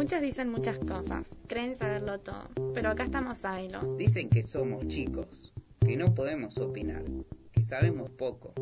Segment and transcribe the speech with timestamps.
[0.00, 3.96] Muchos dicen muchas cosas, creen saberlo todo, pero acá estamos Sabelo.
[3.98, 7.04] Dicen que somos chicos, que no podemos opinar,
[7.52, 8.54] que sabemos poco.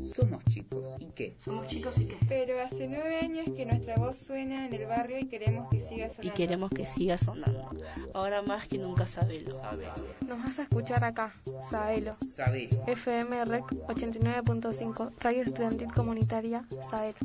[0.00, 1.36] Somos chicos, ¿y qué?
[1.38, 2.16] Somos chicos y qué.
[2.28, 6.08] Pero hace nueve años que nuestra voz suena en el barrio y queremos que siga
[6.08, 6.34] sonando.
[6.34, 7.70] Y queremos que siga sonando.
[8.12, 9.62] Ahora más que nunca sabelo.
[10.26, 12.16] Nos vas a escuchar acá, Sabelo.
[12.28, 12.82] Sabelo.
[12.88, 17.18] FM Rec 89.5, Radio Estudiantil Comunitaria, Sabelo.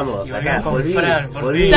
[0.00, 1.72] Estamos, acá, volví, Fran, volví,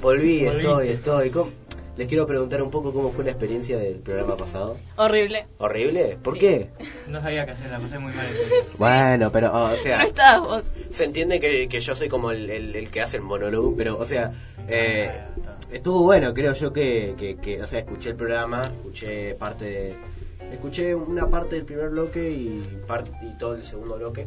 [0.00, 1.30] volví, estoy, estoy.
[1.30, 1.50] ¿Cómo?
[1.96, 4.78] Les quiero preguntar un poco cómo fue la experiencia del programa pasado.
[4.96, 5.44] Horrible.
[5.58, 6.16] ¿Horrible?
[6.22, 6.40] ¿Por Sí.
[6.40, 6.70] qué?
[7.08, 8.26] No sabía qué hacer, la pasé muy mal.
[8.78, 10.64] Bueno, pero, o sea, No estabas vos.
[10.90, 13.98] se entiende que, que yo soy como el, el- el que hace el monólogo, pero,
[13.98, 14.32] o sea,
[14.68, 15.56] eh, Ah, está.
[15.76, 19.96] estuvo bueno, creo yo que, que, que, o sea, escuché el programa, escuché parte de,
[20.50, 24.26] escuché una parte del primer bloque y, parte, y todo el segundo bloque,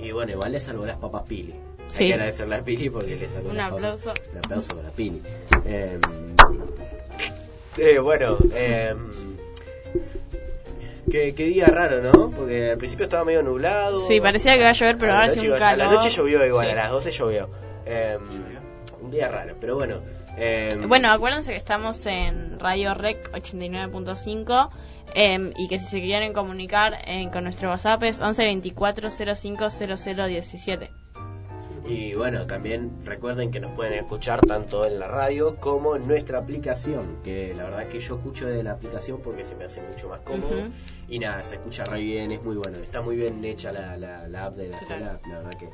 [0.00, 1.54] y bueno, igual le salvó las papas Pili.
[1.84, 2.06] Hay Sí.
[2.06, 4.12] que agradecerle a Pili porque le salvó Un aplauso.
[4.32, 5.20] Un aplauso para Pili.
[5.66, 5.98] Eh,
[7.78, 8.94] eh, bueno, eh,
[11.10, 12.30] qué, qué día raro, ¿no?
[12.30, 14.00] Porque al principio estaba medio nublado.
[14.00, 15.94] Sí, parecía que iba a llover, pero ahora sí un iba- A la calor.
[15.94, 16.72] noche llovió igual, Sí.
[16.72, 17.48] a las 12 llovió.
[17.86, 18.18] Eh,
[19.00, 20.00] un día raro, pero bueno.
[20.36, 24.70] eh, Bueno, acuérdense que estamos en Radio Rec 89.5
[25.14, 29.68] em, y que si se quieren comunicar eh, con nuestro WhatsApp es 11 24 05
[29.70, 30.90] 00 17.
[31.86, 36.38] Y bueno, también recuerden que nos pueden escuchar tanto en la radio como en nuestra
[36.38, 37.18] aplicación.
[37.22, 40.20] Que la verdad que yo escucho de la aplicación porque se me hace mucho más
[40.20, 40.70] cómodo.
[41.08, 42.78] Y nada, se escucha re bien, es muy bueno.
[42.78, 45.68] Está muy bien hecha la, la, la app de la escuela, la verdad que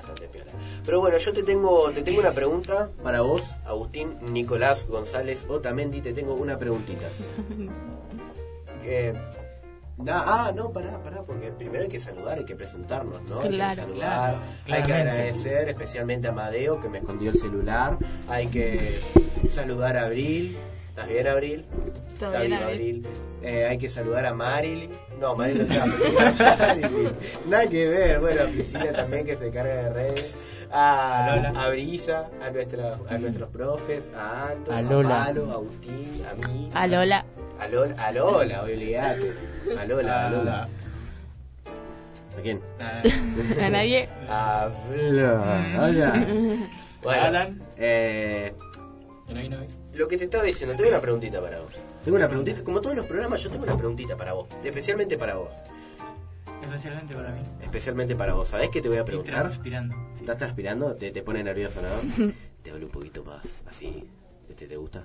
[0.00, 0.50] bastante piola.
[0.84, 6.00] Pero bueno, yo te tengo, te tengo una pregunta para vos, Agustín Nicolás González Otamendi.
[6.00, 7.06] Te tengo una preguntita.
[8.82, 9.12] Eh,
[10.04, 13.40] da- ah, no, pará, pará, porque primero hay que saludar, hay que presentarnos, ¿no?
[13.40, 13.74] Hay que Claro.
[13.74, 14.34] saludar,
[14.64, 17.96] Claro, hay que agradecer especialmente a Amadeo que me escondió el celular,
[18.28, 18.98] hay que
[19.48, 20.56] saludar a Abril,
[20.88, 21.64] ¿estás bien Abril?
[22.18, 23.06] ¿Todo Está bien, Abril?
[23.42, 24.90] Eh, hay que saludar a Marilyn.
[25.18, 26.76] No, Marilyn no está.
[27.48, 28.20] Nada que ver.
[28.20, 30.34] Bueno, a Priscila también que se carga de redes.
[30.70, 31.48] A, A Lola.
[31.64, 35.24] a Brisa, a, nuestra, a nuestros profes, a Anto, A a, Lola.
[35.24, 36.68] Palo, a Agustín, a mí.
[36.74, 37.24] A Lola.
[37.60, 39.32] A Lola, a Lola, olvidate.
[39.78, 40.68] A Lola, a Lola.
[42.38, 42.60] ¿A quién?
[42.80, 43.02] A
[43.70, 44.08] nadie.
[44.28, 46.26] A Lola.
[47.02, 47.62] Bueno, Alan.
[47.76, 48.52] eh,
[49.94, 51.72] lo que te estaba diciendo, tengo una preguntita para vos.
[52.04, 55.34] Tengo una preguntita, como todos los programas, yo tengo una preguntita para vos, especialmente para
[55.34, 55.50] vos.
[56.62, 57.40] Especialmente para mí.
[57.62, 58.48] Especialmente para vos.
[58.48, 59.40] ¿Sabés qué te voy a Estoy preguntar?
[59.40, 59.94] transpirando.
[60.14, 60.20] Sí.
[60.20, 60.94] ¿Estás transpirando?
[60.94, 61.88] ¿Te, te pone nervioso, no?
[62.62, 64.04] Te hablo un poquito más así.
[64.48, 65.04] ¿Este te gusta?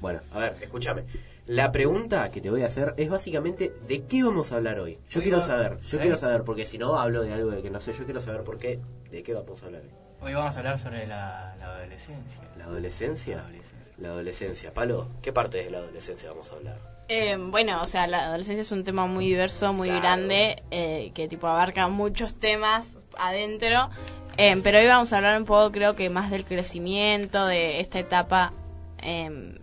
[0.00, 1.04] Bueno, a ver, escúchame.
[1.46, 4.98] La pregunta que te voy a hacer es básicamente de qué vamos a hablar hoy.
[5.08, 6.00] Yo Hoy quiero va- saber, yo ¿eh?
[6.02, 8.42] quiero saber, porque si no hablo de algo de que no sé, yo quiero saber
[8.42, 8.80] por qué,
[9.10, 9.90] de qué vamos a hablar hoy.
[10.20, 12.42] Hoy vamos a hablar sobre la, la adolescencia.
[12.58, 13.36] ¿La adolescencia?
[13.36, 13.76] La adolescencia.
[13.98, 14.74] La adolescencia.
[14.74, 16.78] Palo, ¿qué parte de la adolescencia vamos a hablar?
[17.08, 20.02] Eh, bueno, o sea, la adolescencia es un tema muy diverso, muy Claro.
[20.02, 23.88] grande, eh, que tipo abarca muchos temas adentro.
[24.36, 28.00] Eh, pero hoy vamos a hablar un poco, creo que más del crecimiento, de esta
[28.00, 28.52] etapa.
[29.02, 29.58] Eh,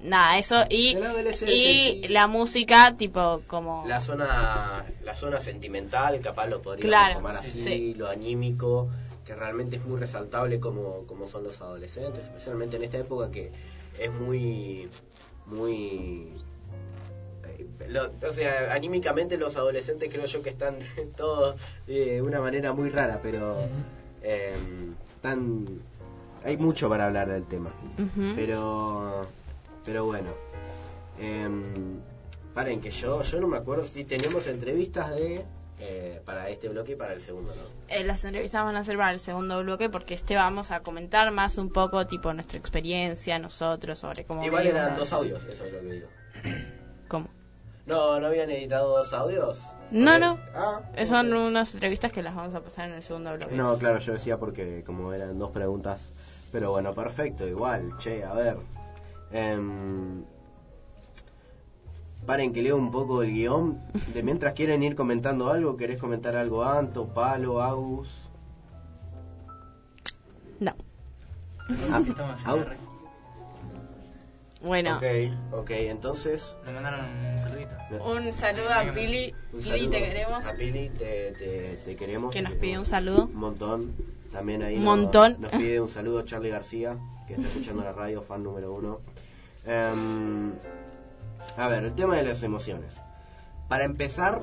[0.00, 0.64] nada, eso.
[0.68, 3.84] Y, la y música, tipo, como.
[3.86, 7.94] La zona, la zona sentimental, capaz lo podríamos Claro, tomar sí, así, sí.
[7.94, 8.88] lo anímico,
[9.24, 13.50] que realmente es muy resaltable como, como son los adolescentes, especialmente en esta época que
[13.98, 14.88] es muy,
[15.46, 16.28] muy...
[17.44, 20.76] eh, lo- o sea, anímicamente los adolescentes creo yo que están
[21.16, 23.56] todos de una manera muy rara, pero
[24.22, 24.54] eh,
[25.20, 25.66] tan,
[26.44, 27.70] hay mucho para hablar del tema.
[28.36, 29.26] Pero,
[29.84, 30.30] pero bueno.
[31.18, 31.62] em,
[32.54, 35.44] Paren, que yo, yo no me acuerdo si tenemos entrevistas de
[35.78, 37.62] eh, para este bloque y para el segundo, ¿no?
[37.88, 41.30] Eh, las entrevistas van a ser para el segundo bloque porque este vamos a comentar
[41.32, 44.44] más un poco tipo nuestra experiencia, nosotros, sobre cómo...
[44.44, 46.08] Igual vivimos eran dos audios, eso es lo que digo.
[47.08, 47.28] ¿Cómo?
[47.86, 49.60] No, ¿no habían editado dos audios?
[49.90, 50.38] No, no.
[50.54, 53.54] Ah, Eh, Son unas entrevistas que las vamos a pasar en el segundo bloque.
[53.56, 56.00] No, claro, yo decía porque como eran dos preguntas.
[56.52, 57.96] Pero bueno, perfecto, igual.
[57.98, 58.58] Che, a ver.
[59.32, 60.22] Em,
[62.26, 63.80] paren que leo un poco el guion.
[64.12, 68.28] De mientras quieren ir comentando algo, ¿querés comentar algo Anto, Palo, Agus?
[70.60, 70.74] No.
[71.90, 72.02] Ah.
[72.54, 72.76] R.
[74.62, 75.02] Bueno, Ok,
[75.50, 76.56] ok, entonces...
[76.64, 77.70] Me mandaron un saludito.
[78.06, 79.34] un saludo a Pili.
[79.52, 80.46] un Pili, te queremos.
[80.46, 82.32] A Pili, te, te, te queremos.
[82.32, 83.24] Que nos pide un saludo.
[83.24, 83.92] Un montón.
[84.32, 85.36] También ahí Un nos- montón.
[85.40, 86.96] Nos, pide un saludo Charlie García,
[87.26, 89.00] que está escuchando la radio, fan número uno.
[89.66, 90.52] Em,
[91.56, 92.96] a ver, el tema de las emociones.
[93.68, 94.40] Para empezar,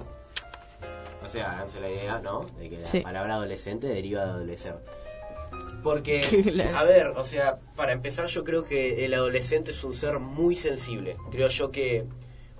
[1.24, 2.45] o sea, háganse la idea, ¿no?
[2.57, 3.01] De que la Sí.
[3.01, 4.75] palabra adolescente deriva de adolecer.
[5.83, 6.21] Porque,
[6.75, 10.56] a ver, o sea, para empezar yo creo que el adolescente es un ser muy
[10.56, 11.18] sensible.
[11.31, 12.06] Creo yo que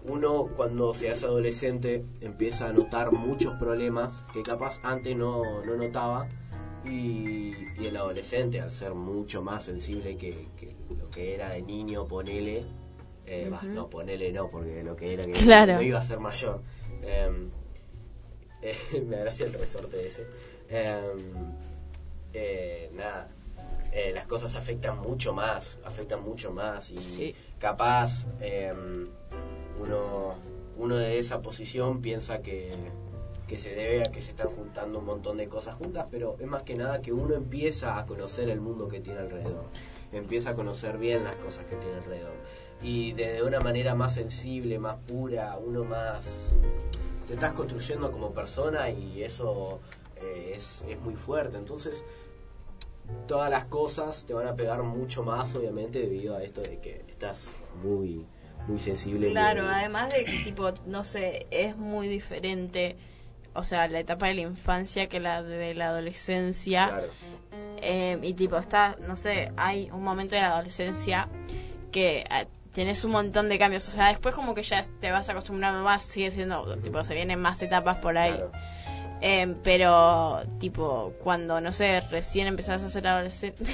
[0.04, 5.76] uno cuando se hace adolescente empieza a notar muchos problemas que capaz antes no, no
[5.76, 6.28] notaba.
[6.90, 11.62] Y, y el adolescente, al ser mucho más sensible que, que lo que era de
[11.62, 12.66] niño, ponele,
[13.26, 15.74] eh, bah, no, ponele no, porque lo que era que Claro.
[15.76, 16.62] no iba a ser mayor.
[17.04, 17.50] Em,
[18.62, 18.76] eh,
[19.06, 20.26] me agradece el resorte ese.
[20.70, 21.18] Em,
[22.34, 23.30] eh, nada,
[23.92, 27.36] eh, las cosas afectan mucho más, afectan mucho más y Sí.
[27.60, 29.08] capaz em,
[29.82, 30.36] uno,
[30.78, 32.70] uno de esa posición piensa que,
[33.50, 36.48] que se debe a que se están juntando un montón de cosas juntas, pero es
[36.48, 39.66] más que nada que uno empieza a conocer el mundo que tiene alrededor,
[40.12, 42.36] empieza a conocer bien las cosas que tiene alrededor
[42.82, 46.24] y de una manera más sensible, más pura, uno más
[47.28, 49.80] te estás construyendo como persona y eso
[50.16, 51.58] eh, es, es muy fuerte.
[51.58, 52.04] Entonces,
[53.28, 57.04] todas las cosas te van a pegar mucho más, obviamente, debido a esto de que
[57.08, 57.54] estás
[57.84, 58.26] muy,
[58.68, 59.32] muy sensible.
[59.32, 62.96] Claro, además de que, tipo, no sé, es muy diferente,
[63.60, 66.88] o sea, la etapa de la infancia que la de la adolescencia.
[66.88, 67.08] Claro.
[67.82, 71.30] Eh, y tipo, está, no sé, hay un momento de la adolescencia
[71.92, 73.88] que eh, tienes un montón de cambios.
[73.88, 77.40] O sea, después como que ya te vas acostumbrando más, sigue siendo, tipo, se vienen
[77.40, 78.32] más etapas por ahí.
[78.32, 78.52] Claro.
[79.22, 83.66] Eh, pero, tipo, cuando, no sé, recién empezás a ser adolescente,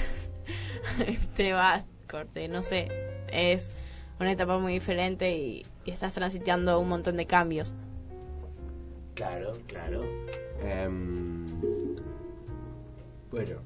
[1.35, 2.87] te vas, corte, no sé,
[3.31, 3.75] es
[4.19, 7.75] una etapa muy diferente y, y estás transitando un montón de cambios.
[9.15, 10.03] Claro, claro.
[10.61, 11.45] Em,
[13.31, 13.57] bueno,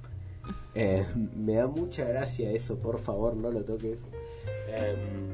[0.75, 1.05] eh,
[1.35, 3.99] me da mucha gracia eso, por favor, no lo toques.
[4.67, 5.31] Em,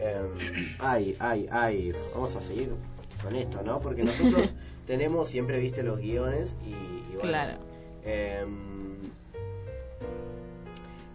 [0.00, 2.70] em, ay, ay, ay, vamos a seguir
[3.22, 3.80] con esto, ¿no?
[3.80, 4.52] Porque nosotros
[4.86, 7.58] tenemos siempre, viste, los guiones y, y bueno, Claro.
[8.04, 8.96] em,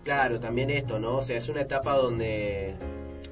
[0.04, 1.18] claro, también esto, ¿no?
[1.18, 2.76] O sea, es una etapa donde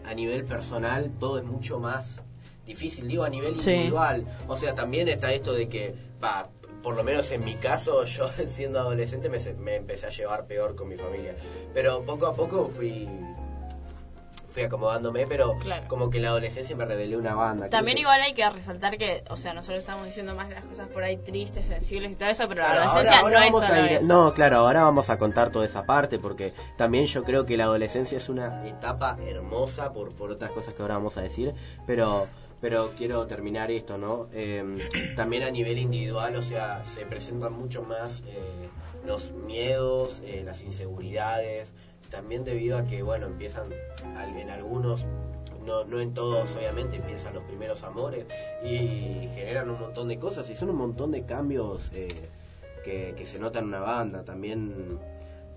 [0.06, 2.22] a nivel personal todo es mucho más
[2.66, 3.72] difícil, digo a nivel Sí.
[3.72, 4.26] individual.
[4.48, 6.50] O sea, también está esto de que, va,
[6.84, 10.46] por lo menos en mi caso, yo siendo adolescente me, se- me empecé a llevar
[10.46, 11.36] peor con mi familia.
[11.74, 13.08] Pero poco a poco fui
[14.50, 15.84] fui acomodándome, pero Claro.
[15.89, 17.68] como que la adolescencia me revelé una banda.
[17.70, 20.88] También que- igual hay que resaltar que, o sea, nosotros estamos diciendo más las cosas
[20.88, 23.82] por ahí tristes, sensibles y todo eso, pero Claro, la adolescencia ahora no es solo
[23.82, 24.08] a ir- eso.
[24.08, 27.66] No, claro, ahora vamos a contar toda esa parte porque también yo creo que la
[27.66, 31.54] adolescencia es una etapa hermosa por, por otras cosas que ahora vamos a decir,
[31.86, 32.28] pero
[32.62, 34.28] pero quiero terminar esto, ¿no?
[34.34, 38.70] Eh, también a nivel individual, o sea, se presentan mucho más eh,
[39.06, 41.74] los miedos, eh, las inseguridades,
[42.10, 43.74] también debido a que, bueno, empiezan
[44.38, 45.06] en algunos
[45.66, 48.28] no, no en todos obviamente empiezan los primeros amores
[48.64, 52.08] y generan un montón de cosas y son un montón de cambios eh,
[52.84, 55.00] que, que se notan en una banda también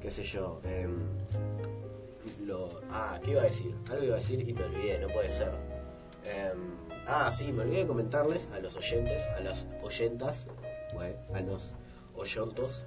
[0.00, 0.96] qué sé yo em,
[2.46, 5.28] lo ah qué iba a decir algo iba a decir y me olvidé no puede
[5.28, 5.52] ser
[6.24, 10.46] Em, ah sí me olvidé de comentarles a los oyentes a las oyentas
[11.34, 11.74] a los
[12.14, 12.84] oyontos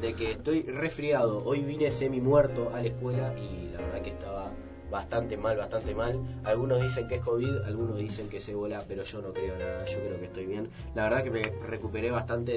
[0.00, 4.10] de que estoy resfriado hoy vine semi muerto a la escuela y la verdad que
[4.10, 4.52] estaba
[4.90, 6.18] bastante mal, bastante mal.
[6.44, 9.84] Algunos dicen que es COVID, algunos dicen que es ébola, pero yo no creo nada,
[9.84, 10.68] yo creo que estoy bien.
[10.94, 12.52] La verdad que me recuperé bastante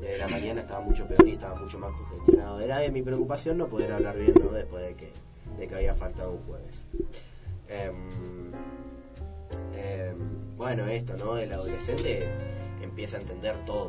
[0.00, 2.60] de, la mañana, estaba mucho peor y estaba mucho más congestionado.
[2.60, 4.34] Era de mi preocupación no poder hablar bien.
[4.34, 5.12] Después de que,
[5.58, 6.84] de que había faltado un jueves.
[7.68, 8.52] Em,
[9.74, 10.16] em,
[10.56, 11.36] bueno, esto, ¿no?
[11.36, 12.28] El adolescente
[12.82, 13.88] empieza a entender todo.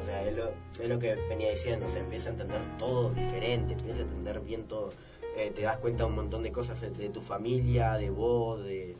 [0.00, 3.10] O sea, es lo, es lo que venía diciendo, o sea, empieza a entender todo
[3.10, 4.90] diferente, empieza a entender bien todo.
[5.36, 8.62] Eh, te das cuenta de un montón de cosas de, de tu familia, de vos,
[8.64, 8.96] de,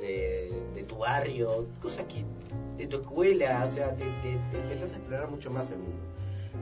[0.00, 2.24] de, de tu barrio, cosas que
[2.76, 5.96] de tu escuela, o sea, te, te, te empezás a explorar mucho más el mundo.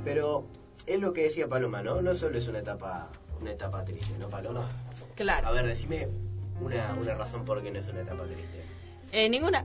[0.04, 0.44] Pero
[0.86, 2.00] es lo que decía Paloma, ¿no?
[2.00, 3.08] No solo es una etapa,
[3.40, 4.68] una etapa triste, ¿no, Paloma?
[4.68, 5.52] A Claro.
[5.52, 6.08] ver, decime
[6.60, 8.60] una, una razón por qué no es una etapa triste.
[9.12, 9.64] Eh, ninguna.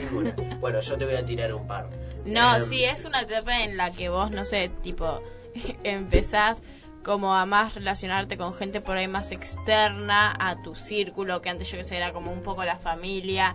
[0.00, 0.34] Ninguna.
[0.60, 1.88] Bueno, yo te voy a tirar un par.
[2.24, 5.20] No, Em, sí, es una etapa en la que vos, no sé, tipo,
[5.84, 6.62] empezás
[7.02, 11.70] como a más relacionarte con gente por ahí más externa a tu círculo, que antes
[11.70, 13.54] yo que sé, era como un poco la familia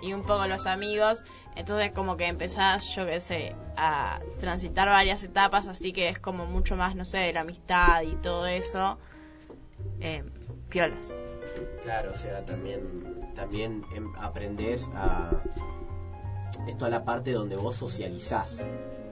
[0.00, 1.24] y un poco los amigos.
[1.56, 6.46] Entonces como que empezás, yo que sé, a transitar varias etapas, así que es como
[6.46, 8.98] mucho más, no sé, la amistad y todo eso.
[10.00, 10.22] Eh,
[10.68, 11.12] piolas.
[11.82, 15.30] Claro, o sea, también, también em, aprendés a...
[16.66, 18.60] Es toda la parte donde vos socializás.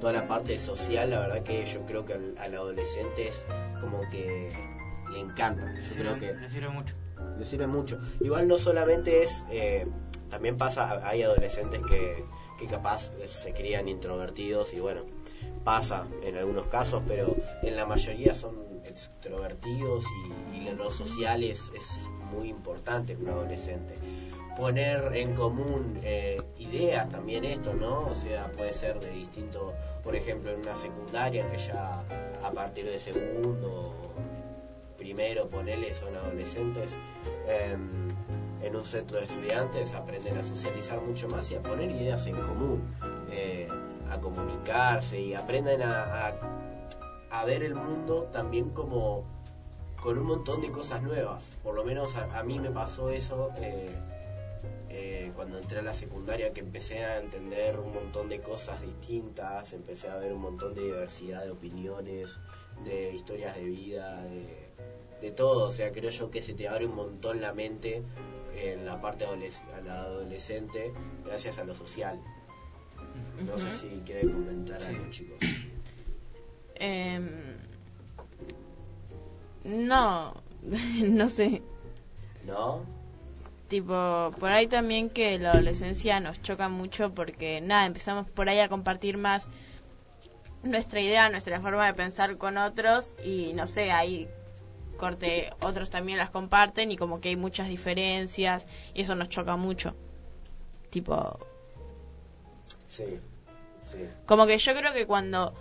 [0.01, 3.45] Toda la parte social, la verdad que yo creo que al, al adolescente es
[3.81, 4.49] como que
[5.12, 5.75] le encanta.
[5.75, 6.95] Yo creo que Le sirve mucho.
[7.39, 7.99] le sirve mucho.
[8.21, 9.87] Igual no solamente es, eh,
[10.31, 12.25] también pasa, hay adolescentes que,
[12.59, 15.03] que capaz eh, se crían introvertidos y bueno,
[15.65, 20.05] pasa en algunos casos, pero en la mayoría son extrovertidos
[20.53, 23.95] y, y lo social es, es muy importante en un adolescente.
[24.57, 28.01] Poner en común eh, ideas también esto, ¿no?
[28.01, 29.73] O sea, puede ser de distinto,
[30.03, 32.03] por ejemplo, en una secundaria que ya
[32.45, 34.12] a partir de segundo
[34.99, 36.91] primero, ponele, son adolescentes,
[37.49, 38.09] em,
[38.62, 42.37] en un centro de estudiantes aprenden a socializar mucho más y a poner ideas en
[42.37, 42.83] común,
[43.33, 43.67] eh,
[44.11, 46.35] a comunicarse y aprenden a, a,
[47.31, 49.25] a ver el mundo también como
[50.03, 51.51] con un montón de cosas nuevas.
[51.63, 53.91] Por lo menos a, a mí me pasó eso eh,
[54.91, 59.73] eh, cuando entré a la secundaria, que empecé a entender un montón de cosas distintas,
[59.73, 62.39] empecé a ver un montón de diversidad de opiniones,
[62.85, 64.71] de historias de vida, de,
[65.21, 65.69] de todo.
[65.69, 68.03] O sea, creo yo que se te abre un montón la mente
[68.57, 70.93] en la parte adoles- a la adolescente
[71.25, 72.21] gracias a lo social.
[73.47, 74.87] No sé si quieren comentar Sí.
[74.89, 75.39] algo, chicos.
[76.75, 77.57] Em,
[79.64, 81.62] no, no sé.
[82.47, 82.85] ¿No?
[83.69, 88.59] Tipo, por ahí también que la adolescencia nos choca mucho porque, nada, empezamos por ahí
[88.61, 89.49] a compartir más
[90.62, 94.28] nuestra idea, nuestra forma de pensar con otros y, no sé, ahí
[94.99, 99.57] corte, otros también las comparten y como que hay muchas diferencias y eso nos choca
[99.57, 99.95] mucho.
[100.90, 101.38] Tipo,
[102.88, 103.19] Sí,
[103.90, 104.07] sí.
[104.26, 105.54] como que yo creo que cuando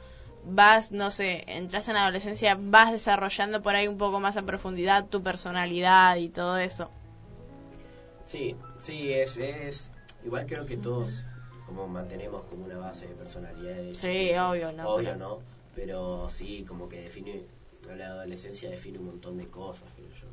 [0.46, 4.44] vas, no sé, entras en la adolescencia, vas desarrollando por ahí un poco más a
[4.44, 6.90] profundidad tu personalidad y todo eso.
[8.26, 9.90] Sí, sí, es, es.
[10.24, 11.24] Igual creo que todos
[11.66, 13.94] como mantenemos como una base de personalidad.
[13.94, 14.90] Sí, obvio, ¿no?
[14.90, 15.40] Obvio, Pero- ¿no?
[15.76, 17.46] Pero sí, como que define.
[17.96, 20.28] La adolescencia define un montón de cosas, creo yo.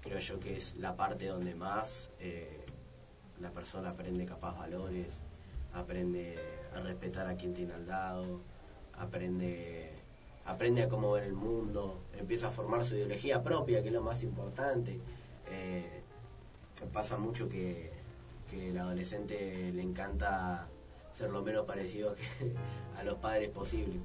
[0.00, 2.64] Creo yo que es la parte donde más eh,
[3.40, 5.12] la persona aprende capaz valores,
[5.72, 6.38] aprende
[6.74, 8.42] a respetar a quien tiene al lado,
[8.98, 9.94] aprende
[10.46, 14.02] aprende a cómo ver el mundo, empieza a formar su ideología propia, que es lo
[14.02, 15.00] más importante.
[15.50, 16.02] Eh,
[16.92, 17.90] pasa mucho que,
[18.50, 20.68] que el adolescente le encanta
[21.10, 22.14] ser lo menos parecido
[22.98, 24.00] a los padres posible.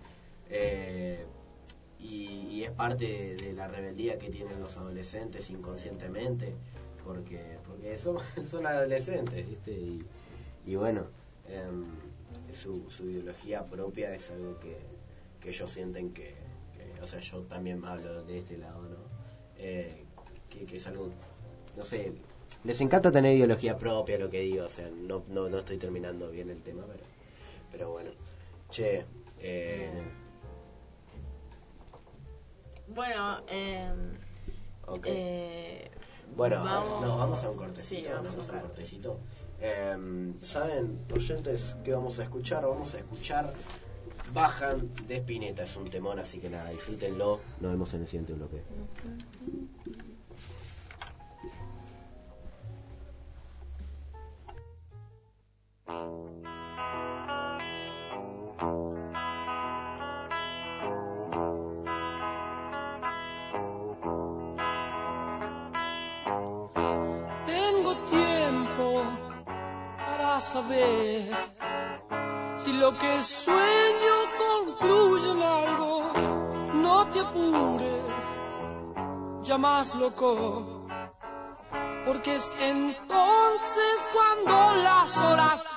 [0.49, 1.25] Eh,
[1.99, 6.53] y, es parte de, la rebeldía que tienen los adolescentes inconscientemente,
[7.03, 8.17] porque porque son,
[8.49, 9.71] son adolescentes, ¿viste?
[9.71, 10.05] Y,
[10.65, 11.07] y bueno,
[11.47, 11.85] em,
[12.53, 14.77] su, su ideología propia es algo que,
[15.39, 16.35] que ellos sienten que,
[16.73, 18.97] que- o sea, yo también hablo de este lado, ¿no?
[19.57, 20.05] Eh,
[20.49, 21.09] que, que es algo,
[21.77, 22.13] no sé,
[22.63, 26.29] les encanta tener ideología propia, lo que digo, o sea, no, no, no estoy terminando
[26.31, 27.03] bien el tema, pero,
[27.71, 28.11] pero bueno.
[28.69, 29.05] Che,
[29.39, 30.01] eh,
[32.87, 33.91] Bueno, eh,
[34.87, 35.05] ok.
[35.05, 35.91] eh,
[36.35, 38.09] Bueno, vamos- no, vamos a un cortecito.
[38.09, 38.61] Sí, vamos a un un corte.
[38.67, 39.19] cortecito.
[39.61, 42.65] Em, ¿Saben, oyentes, qué vamos a escuchar?
[42.65, 43.53] Vamos a escuchar
[44.33, 45.63] Bajan de Spinetta.
[45.63, 47.41] Es un temón, así que nada, disfrútenlo.
[47.59, 48.63] Nos vemos en el siguiente bloque.
[70.39, 71.35] Saber
[72.55, 76.13] si lo que sueño concluye en algo.
[76.73, 78.23] No te apures,
[79.41, 80.87] ya más loco,
[82.05, 85.67] porque es entonces cuando las horas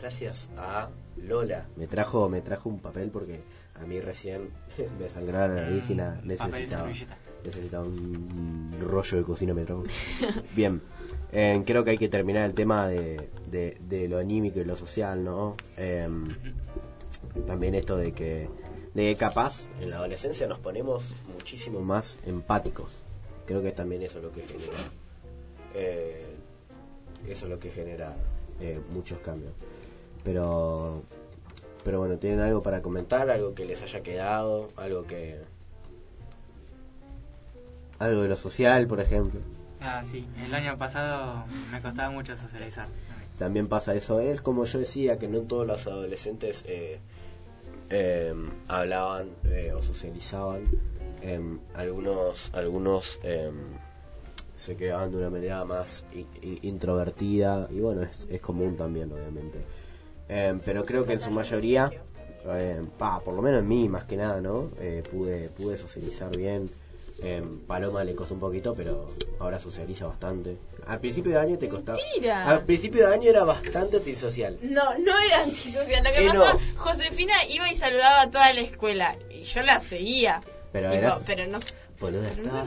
[0.00, 1.66] gracias a Lola.
[1.76, 3.40] Me trajo, me trajo un papel porque
[3.74, 4.50] a mí recién
[4.98, 6.90] me sangraba la nariz y la necesitaba.
[7.44, 9.84] Necesitaba un rollo de cocina me trajo.
[10.56, 10.80] Bien,
[11.32, 14.76] em, creo que hay que terminar el tema de, de, de lo anímico y lo
[14.76, 15.56] social, ¿no?
[15.76, 16.28] Em,
[17.46, 18.48] también esto de que
[18.94, 22.92] de que capaz en la adolescencia nos ponemos muchísimo más empáticos
[23.46, 24.78] creo que también eso es lo que genera
[25.74, 26.36] eh,
[27.26, 28.14] eso es lo que genera
[28.60, 29.52] eh, muchos cambios
[30.24, 31.02] pero
[31.84, 35.38] pero bueno tienen algo para comentar algo que les haya quedado algo que
[37.98, 39.40] algo de lo social por ejemplo
[39.86, 40.26] Ah, sí.
[40.46, 42.88] El año pasado me costaba mucho socializar.
[43.38, 44.18] también pasa eso.
[44.18, 47.00] Es como yo decía que no todos los adolescentes eh,
[47.90, 48.34] eh,
[48.66, 50.62] hablaban eh, o socializaban.
[51.20, 53.54] Em, algunos algunos em,
[54.56, 56.06] se quedaban de una manera más
[56.62, 57.68] introvertida.
[57.70, 59.58] Y bueno es, es común también obviamente
[60.28, 61.92] Em, pero creo que en su mayoría
[62.46, 66.34] em, pa, por lo menos en mí más que nada no Eh, pude pude socializar
[66.34, 66.70] bien
[67.22, 69.08] Em, Paloma le costó un poquito pero
[69.38, 70.56] ahora socializa bastante
[70.86, 72.44] al principio de año te costaba Mentira.
[72.50, 76.02] al principio de año era bastante antisocial No, no era antisocial.
[76.04, 76.76] Lo que pasa, no.
[76.76, 79.16] Josefina iba y saludaba a toda la escuela.
[79.30, 80.40] Y yo la seguía.
[80.72, 81.58] Pero Tipo, eras- pero no,
[82.00, 82.64] Boluda, pero no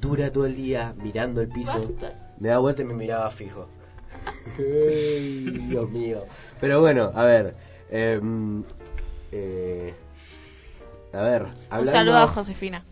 [0.00, 1.80] dura todo el día mirando el piso.
[1.80, 2.34] Basta.
[2.38, 3.68] Me daba vuelta y me miraba fijo.
[4.58, 6.24] Ay, Dios mío.
[6.60, 7.54] Pero bueno, a ver.
[7.90, 8.20] eh,
[9.32, 9.94] eh,
[11.12, 11.90] a ver, Un hablando...
[11.92, 12.84] saludo a Josefina.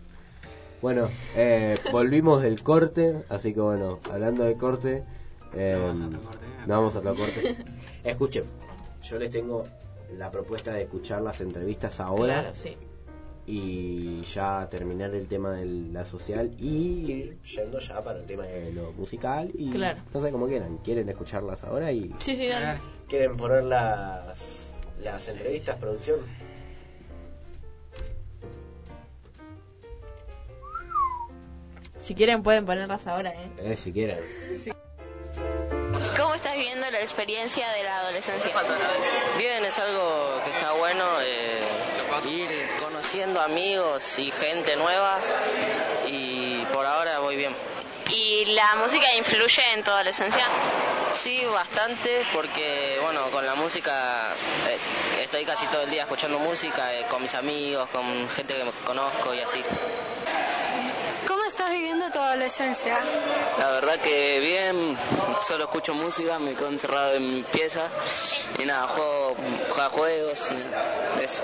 [0.83, 5.05] Bueno, eh, volvimos del corte, así que bueno, hablando de corte,
[5.53, 6.65] No vamos a otro corte, ¿eh?
[6.67, 7.57] no vamos a otro corte.
[8.05, 8.45] Escuchen,
[9.03, 9.65] yo les tengo
[10.17, 12.77] la propuesta de escuchar las entrevistas ahora Claro, sí
[13.53, 18.45] y ya terminar el tema de la social y ir yendo ya para el tema
[18.45, 20.01] de lo musical y claro.
[20.15, 22.81] no sé cómo quieran, quieren escucharlas ahora y sí, sí, dale.
[23.09, 26.21] quieren poner las las entrevistas producción.
[31.99, 33.51] Si quieren pueden ponerlas ahora, eh.
[33.59, 34.19] eh si quieren.
[34.57, 34.71] Sí.
[36.21, 38.51] ¿Cómo estás viviendo la experiencia de la adolescencia?
[39.39, 41.61] Bien, es algo que está bueno, eh,
[42.29, 45.19] ir conociendo amigos y gente nueva
[46.07, 47.57] y por ahora voy bien.
[48.11, 50.45] ¿Y la música influye en tu adolescencia?
[51.13, 54.35] Sí, bastante, porque bueno, con la música
[54.69, 58.71] eh, estoy casi todo el día escuchando música, eh, con mis amigos, con gente que
[58.85, 59.63] conozco y así.
[61.61, 62.99] ¿Cómo estás viviendo tu adolescencia?
[63.59, 64.97] La verdad que bien,
[65.47, 67.83] solo escucho música, me quedo encerrado en mi pieza
[68.59, 69.37] y nada, juego,
[69.69, 71.43] juego juegos, y eso.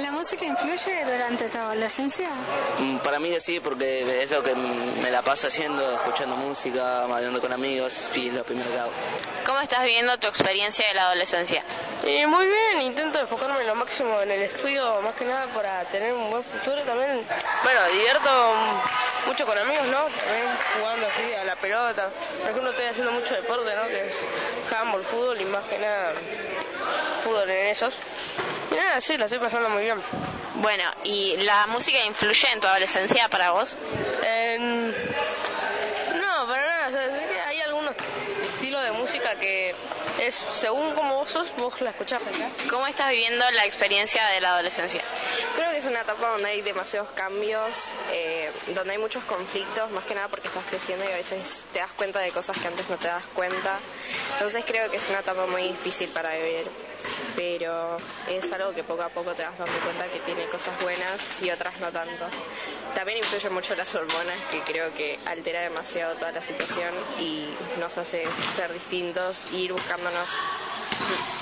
[0.00, 2.28] ¿La música influye durante tu adolescencia?
[2.78, 7.40] Mm, Para mí sí, porque es lo que me la paso haciendo, escuchando música, hablando
[7.40, 8.90] con amigos y es lo primero que hago.
[9.44, 11.64] ¿Cómo estás viviendo tu experiencia de la adolescencia?
[12.04, 16.12] Eh, muy bien, intento enfocarme lo máximo en el estudio, más que nada para tener
[16.12, 17.24] un buen futuro también.
[17.62, 18.30] Bueno, divierto
[19.26, 20.04] mucho con amigos, ¿no?
[20.06, 20.46] También
[20.78, 22.10] jugando así a la pelota.
[22.40, 23.86] Por ejemplo, estoy haciendo mucho deporte, ¿no?
[23.88, 24.20] Que es
[24.76, 26.12] handball, fútbol y más que nada
[27.22, 27.94] fútbol en esos.
[28.70, 30.00] Y nada, sí, la estoy pasando muy bien.
[30.56, 33.76] Bueno, ¿y la música influye en tu adolescencia para vos?
[34.24, 36.88] En- No, para nada.
[36.88, 37.94] O sea, hay algunos
[38.54, 39.74] estilos de música que
[40.20, 42.22] es según como vos sos, vos la escuchás.
[42.70, 45.02] ¿Cómo estás viviendo la experiencia de la adolescencia?
[45.56, 50.04] Creo que es una etapa donde hay demasiados cambios, eh, donde hay muchos conflictos, más
[50.04, 52.88] que nada porque estás creciendo y a veces te das cuenta de cosas que antes
[52.88, 53.78] no te das cuenta.
[54.34, 56.68] Entonces creo que es una etapa muy difícil para vivir,
[57.36, 61.42] pero es algo que poco a poco te vas dando cuenta que tiene cosas buenas
[61.42, 62.26] y otras no tanto.
[62.94, 67.48] También influyen mucho las hormonas, que creo que altera demasiado toda la situación y
[67.80, 70.30] nos hace ser distintos e ir buscándonos.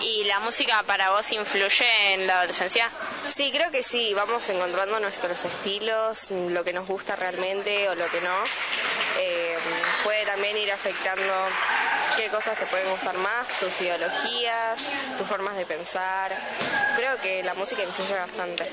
[0.00, 2.90] ¿Y la música para vos influye en la adolescencia?
[3.26, 8.06] Sí, creo que sí, vamos encontrando nuestros estilos, lo que nos gusta realmente o lo
[8.08, 8.44] que no.
[9.18, 9.56] Eh,
[10.02, 11.32] puede también ir afectando
[12.16, 16.32] qué cosas te pueden gustar más, tus ideologías, tus formas de pensar.
[16.96, 18.70] Creo que la música influye bastante.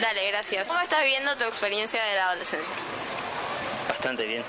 [0.00, 0.66] Dale, gracias.
[0.66, 2.72] ¿Cómo estás viviendo tu experiencia de la adolescencia?
[3.88, 4.44] Bastante bien.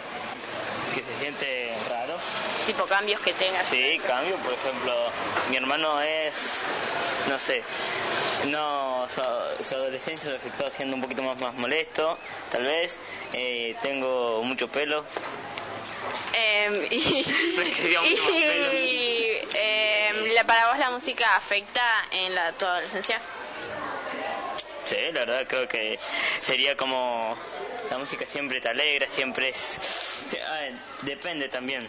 [0.93, 2.15] Que se siente raro.
[2.65, 3.65] Tipo cambios que tengas.
[3.65, 4.35] Sí, cambio.
[4.37, 4.93] Por ejemplo,
[5.49, 6.63] mi hermano es,
[7.27, 7.63] no sé,
[8.47, 12.17] no su, su adolescencia lo afectó siendo un poquito más, más molesto,
[12.51, 12.97] tal vez.
[13.33, 15.05] Eh, tengo mucho pelo.
[16.33, 17.25] Em, y
[18.81, 23.19] y, em, la- ¿Para vos la música afecta en la, tu adolescencia?
[24.85, 25.99] Sí, la verdad creo que
[26.41, 27.37] sería como
[27.89, 29.79] la música siempre te alegra, siempre es...
[31.01, 31.87] depende también.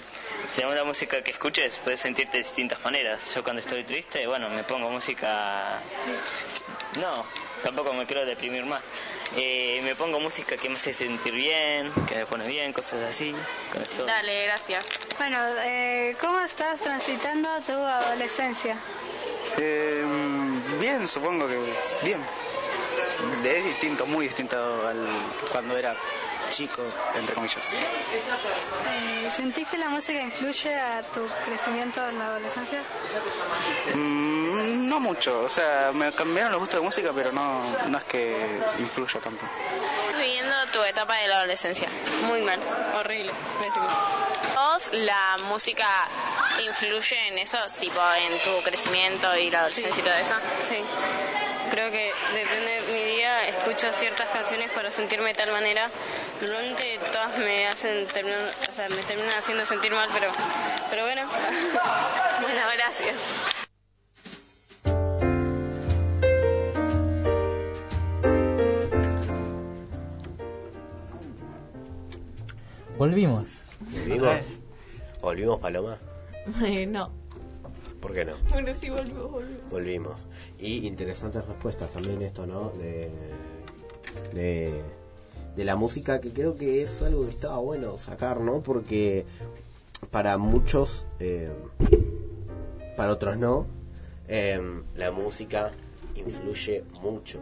[0.50, 3.32] Según la música que escuches, puedes sentirte de distintas maneras.
[3.34, 5.80] Yo cuando estoy triste, bueno, me pongo música...
[7.00, 7.24] No,
[7.62, 8.82] tampoco me quiero deprimir más.
[9.36, 13.34] Eh, me pongo música que me hace sentir bien, que me pone bien, cosas así.
[13.72, 14.04] Con esto.
[14.04, 14.84] Dale, gracias.
[15.18, 18.76] Bueno, eh, ¿cómo estás transitando tu adolescencia?
[19.58, 20.04] Eh,
[20.80, 21.58] bien, supongo que
[22.04, 22.22] bien.
[23.44, 25.06] Es distinto, muy distinto al
[25.50, 25.96] cuando era
[26.52, 26.82] chico,
[27.14, 27.72] entre comillas.
[27.72, 32.82] Eh, ¿Sentís que la música influye a tu crecimiento en la adolescencia?
[33.94, 38.04] Mm, no mucho, o sea, me cambiaron los gustos de música, pero no, no es
[38.04, 39.46] que influya tanto.
[39.46, 41.88] ¿Estás viviendo tu etapa de la adolescencia?
[42.26, 42.60] Muy mal,
[42.98, 43.32] horrible.
[43.60, 43.86] pésimo.
[44.54, 45.88] ¿Vos la música
[46.66, 47.58] influye en eso?
[47.80, 50.34] Tipo, en tu crecimiento y la adolescencia y todo eso.
[50.68, 50.76] Sí.
[51.72, 55.88] Creo que depende de mi día, escucho ciertas canciones para sentirme de tal manera.
[56.42, 60.30] Normalmente todas me hacen terminar, o sea, me terminan haciendo sentir mal, pero,
[60.90, 61.22] pero bueno.
[62.42, 63.16] bueno, gracias.
[72.98, 73.48] Volvimos.
[73.80, 74.46] ¿Volvimos?
[75.22, 75.96] ¿Volvimos, Paloma?
[76.62, 77.21] Eh, no.
[78.02, 78.32] ¿Por qué no?
[78.50, 79.70] Bueno, sí, volvimos, volvimos.
[79.70, 80.26] Volvimos.
[80.58, 82.70] Y interesantes respuestas también esto, ¿no?
[82.70, 83.08] De,
[84.34, 84.82] de,
[85.56, 88.60] de la música, que creo que es algo que estaba bueno sacar, ¿no?
[88.60, 89.24] Porque
[90.10, 91.48] para muchos, eh,
[92.96, 93.66] para otros no,
[94.28, 94.60] eh,
[94.96, 95.70] la música
[96.16, 97.38] influye mucho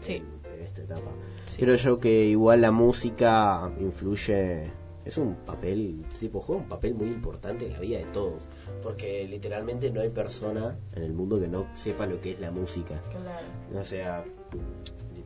[0.00, 0.14] Sí.
[0.14, 1.10] en, en esta etapa.
[1.58, 4.70] Creo yo que igual la música influye,
[5.08, 8.46] es un papel, sí, pues juega un papel muy importante en la vida de todos,
[8.82, 12.50] porque literalmente no hay persona en el mundo que no sepa lo que es la
[12.50, 13.02] música.
[13.10, 13.80] Claro.
[13.80, 14.22] O sea,
[15.14, 15.24] li-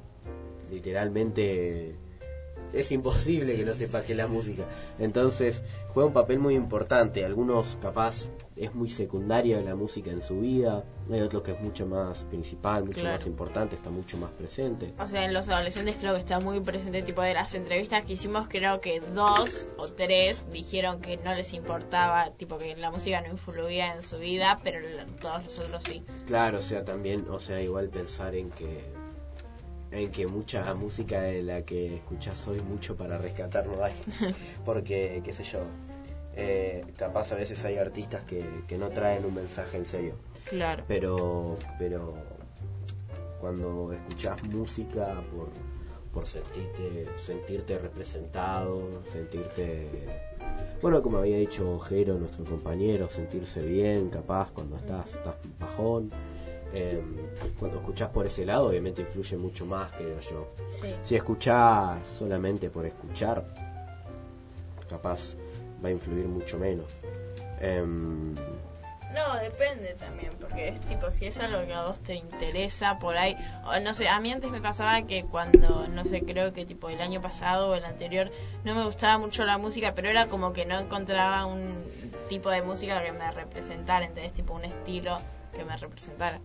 [0.76, 1.96] literalmente
[2.72, 4.64] es imposible que no sepa qué es la música.
[4.98, 7.24] Entonces, juega un papel muy importante.
[7.24, 11.84] Algunos capaz es muy secundaria la música en su vida, Hay otro que es mucho
[11.86, 13.16] más principal, mucho Claro.
[13.18, 14.92] más importante, está mucho más presente.
[14.98, 18.14] O sea, en los adolescentes creo que está muy presente, tipo de las entrevistas que
[18.14, 23.20] hicimos, creo que dos o tres dijeron que no les importaba, tipo que la música
[23.20, 24.78] no influía en su vida, pero
[25.20, 26.02] todos los otros sí.
[26.26, 29.02] Claro, o sea, también, o sea, igual pensar en que
[29.90, 33.92] en que mucha música de la que escuchas hoy mucho para rescatar no hay.
[34.64, 35.58] Porque, qué sé yo,
[36.34, 40.14] eh, capaz a veces hay artistas que, que no traen un mensaje en serio.
[40.48, 40.85] Claro.
[40.87, 42.14] Pero, pero
[43.40, 45.48] cuando escuchas música por,
[46.12, 49.88] por sentirte, sentirte representado, sentirte,
[50.81, 56.11] bueno, como había dicho Jero, nuestro compañero, sentirse bien, capaz cuando estás, estás bajón.
[56.74, 57.02] eh,
[57.59, 60.48] cuando escuchás por ese lado, obviamente influye mucho más, creo yo.
[60.70, 60.88] Sí.
[61.02, 63.44] Si escuchás solamente por escuchar,
[64.88, 65.35] capaz
[65.85, 66.87] va a influir mucho menos.
[67.61, 68.35] Em,
[69.14, 73.16] No, depende también, porque es tipo, si es algo que a vos te interesa por
[73.16, 76.64] ahí, o no sé, a mí antes me pasaba que cuando, no sé, creo que
[76.64, 78.31] tipo el año pasado o el anterior,
[78.64, 81.85] no me gustaba mucho la música, pero era como que no encontraba un
[82.29, 85.18] tipo de música que me representara, entonces tipo un estilo
[85.55, 86.40] que me representara.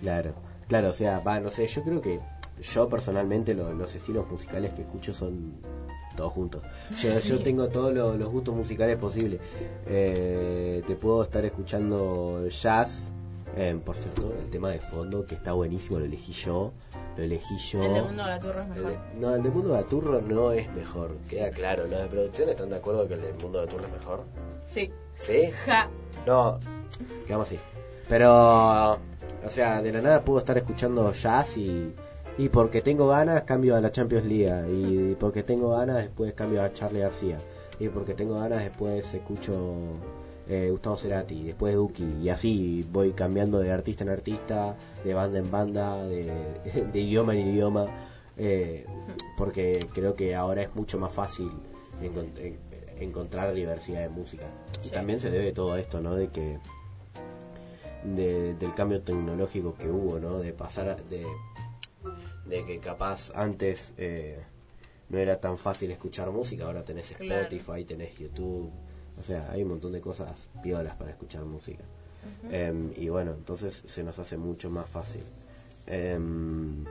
[0.00, 0.34] Claro,
[0.68, 2.20] claro, o sea, va, no sé, yo creo que
[2.62, 5.54] yo personalmente lo- los estilos musicales que escucho son
[6.16, 6.62] todos juntos.
[7.24, 9.40] Yo, tengo todos lo- los gustos musicales posibles.
[9.86, 13.10] Eh, te puedo estar escuchando jazz.
[13.56, 16.72] Eh, por cierto, el tema de fondo que está buenísimo lo elegí yo.
[17.16, 17.82] Lo elegí yo.
[17.84, 18.86] El de Mundo Gaturro es mejor.
[18.90, 21.16] El de- no, el de Mundo Gaturro no es mejor.
[21.28, 21.82] Queda claro.
[21.88, 24.24] ¿Los de producción están de acuerdo que el de Mundo Gaturro es mejor?
[24.66, 24.92] Sí.
[25.18, 25.50] ¿Sí?
[25.66, 25.88] Ja.
[26.26, 26.58] No,
[27.26, 27.58] quedamos así.
[28.08, 31.92] Pero, o sea, de la nada puedo estar escuchando jazz y,
[32.38, 34.72] y porque tengo ganas cambio a la Champions League.
[34.72, 37.38] Y porque tengo ganas después cambio a Charlie García.
[37.78, 39.74] Y porque tengo ganas después escucho
[40.48, 42.08] eh, Gustavo Cerati, después Duki.
[42.22, 46.32] Y así voy cambiando de artista en artista, de banda en banda, de,
[46.92, 47.86] de idioma en idioma.
[48.36, 48.84] eh,
[49.36, 51.50] porque creo que ahora es mucho más fácil
[52.02, 52.58] encon- en-
[53.00, 54.44] encontrar diversidad de música.
[54.84, 56.14] Y también se debe todo esto, ¿no?
[56.16, 56.58] De que
[58.04, 60.38] de- del cambio tecnológico que hubo, ¿no?
[60.40, 61.24] De pasar a- de,
[62.46, 64.42] de que capaz antes eh,
[65.08, 67.42] no era tan fácil escuchar música, ahora tenés Claro.
[67.42, 68.70] Spotify, tenés YouTube,
[69.18, 71.84] o sea, hay un montón de cosas piolas para escuchar música.
[72.50, 75.22] Em, y bueno, entonces se nos hace mucho más fácil.
[75.86, 76.84] Em,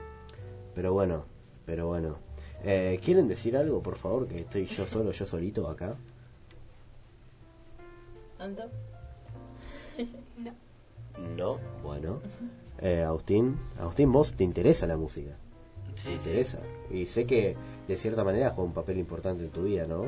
[0.74, 1.24] pero bueno,
[1.66, 2.18] pero bueno.
[2.62, 4.26] Eh, ¿Quieren decir algo, por favor?
[4.26, 5.96] Que estoy yo solo, yo solito acá.
[8.38, 8.70] ¿Tanto?
[10.38, 10.63] no.
[11.18, 12.20] No, bueno.
[12.78, 15.36] Eh, Agustín, Agustín, vos te interesa la música.
[15.96, 16.12] Sí, te sí.
[16.14, 16.58] interesa.
[16.90, 20.06] Y sé que de cierta manera juega un papel importante en tu vida, ¿no?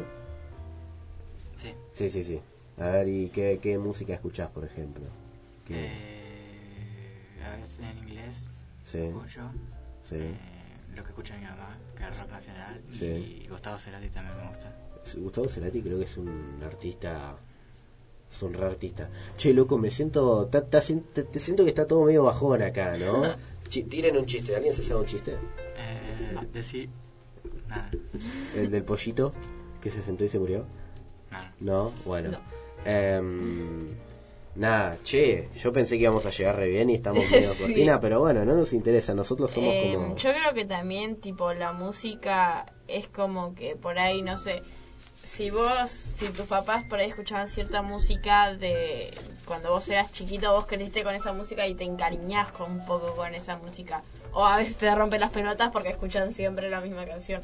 [1.57, 1.73] Sí.
[1.93, 2.41] Sí, sí, sí.
[2.79, 5.05] A ver, ¿y qué, qué música escuchás, por ejemplo?
[5.65, 8.51] ¿Qué- Eh, a veces en inglés
[8.83, 8.99] Sí.
[8.99, 9.51] escucho.
[10.03, 10.17] Sí.
[10.17, 10.37] eh,
[10.95, 12.81] lo que escucha mi mamá, que es rock nacional.
[12.91, 13.43] Sí.
[13.45, 14.73] Y Gustavo Cerati también me gusta.
[15.19, 17.37] Gustavo Cerati creo que es un artista
[18.43, 22.05] un re artista che loco me siento ta- ta- te, te siento que está todo
[22.05, 23.35] medio bajón acá ¿no?
[23.69, 25.33] Chi- tiren un chiste ¿alguien se sabe un chiste?
[25.77, 26.89] Eh, decir.
[27.69, 27.91] Nada.
[28.57, 29.33] el del pollito
[29.81, 30.65] que se sentó y se murió
[31.31, 31.55] Nada.
[31.61, 32.39] no bueno
[32.85, 33.95] Em,
[34.55, 37.65] nada che yo pensé que íbamos a llegar re bien y estamos medio Sí.
[37.65, 41.53] cortina pero bueno no nos interesa nosotros somos Eh, como Yo creo que también, tipo,
[41.53, 44.63] la música es como que por ahí, no sé,
[45.27, 49.13] si vos, si tus papás por ahí escuchaban cierta música de
[49.45, 53.15] cuando vos eras chiquito, vos creciste con esa música y te encariñás con un poco
[53.15, 54.03] con esa música.
[54.33, 57.43] O a veces te rompen las pelotas porque escuchan siempre la misma canción.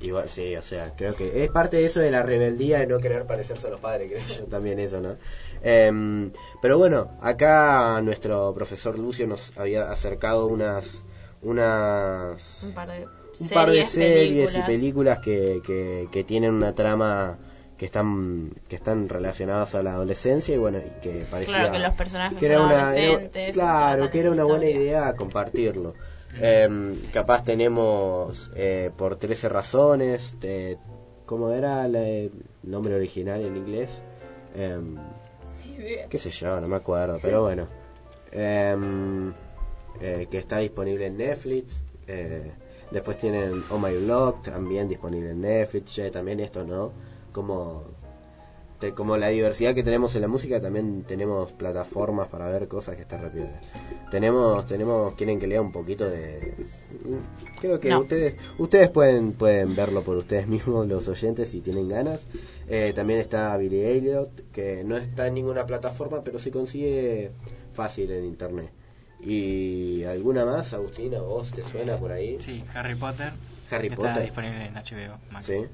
[0.00, 2.98] Igual, sí, o sea, creo que es parte de eso de la rebeldía de no
[2.98, 5.16] querer parecerse a los padres, creo yo también eso, ¿no?
[5.62, 11.02] Em, pero bueno, acá nuestro profesor Lucio nos había acercado unas
[11.40, 13.06] unas Un par de
[13.40, 14.56] un par de series, películas.
[14.56, 17.38] y películas que, que, que tienen una trama
[17.76, 21.78] que están que están relacionadas a la adolescencia y bueno, y que parecía Claro, que
[21.78, 25.94] los personajes que era una- adolescentes, claro, que era una buena idea compartirlo.
[26.40, 30.76] Em, capaz tenemos eh, por 13 razones, te-
[31.26, 32.30] ¿cómo era el
[32.64, 34.02] nombre original en inglés?
[34.54, 34.96] Em,
[36.08, 37.66] qué sé yo, no me acuerdo, pero bueno.
[38.32, 39.32] Em,
[40.00, 41.80] eh, que está disponible en Netflix.
[42.06, 42.52] eh,
[42.90, 45.94] después tienen Oh My Blog, también disponible en Netflix.
[45.96, 46.92] ya también esto, ¿no?
[47.32, 47.84] Como,
[48.80, 52.96] te- como la diversidad que tenemos en la música, también tenemos plataformas para ver cosas
[52.96, 53.72] que están rápidas.
[54.10, 56.54] Tenemos, tenemos, quieren que lea un poquito de...
[57.60, 58.00] Creo que No.
[58.00, 62.24] ustedes ustedes pueden pueden verlo por ustedes mismos, los oyentes, si tienen ganas.
[62.68, 67.30] Eh, también está Billy Elliot, que no está en ninguna plataforma, pero se consigue
[67.72, 68.70] fácil en internet.
[69.20, 71.20] ¿Y alguna más, Agustina?
[71.20, 72.36] ¿Vos te suena por ahí?
[72.40, 73.32] Sí, Harry Potter.
[73.70, 74.22] Harry Está Potter.
[74.22, 75.46] disponible en HBO Max.
[75.46, 75.64] Sí.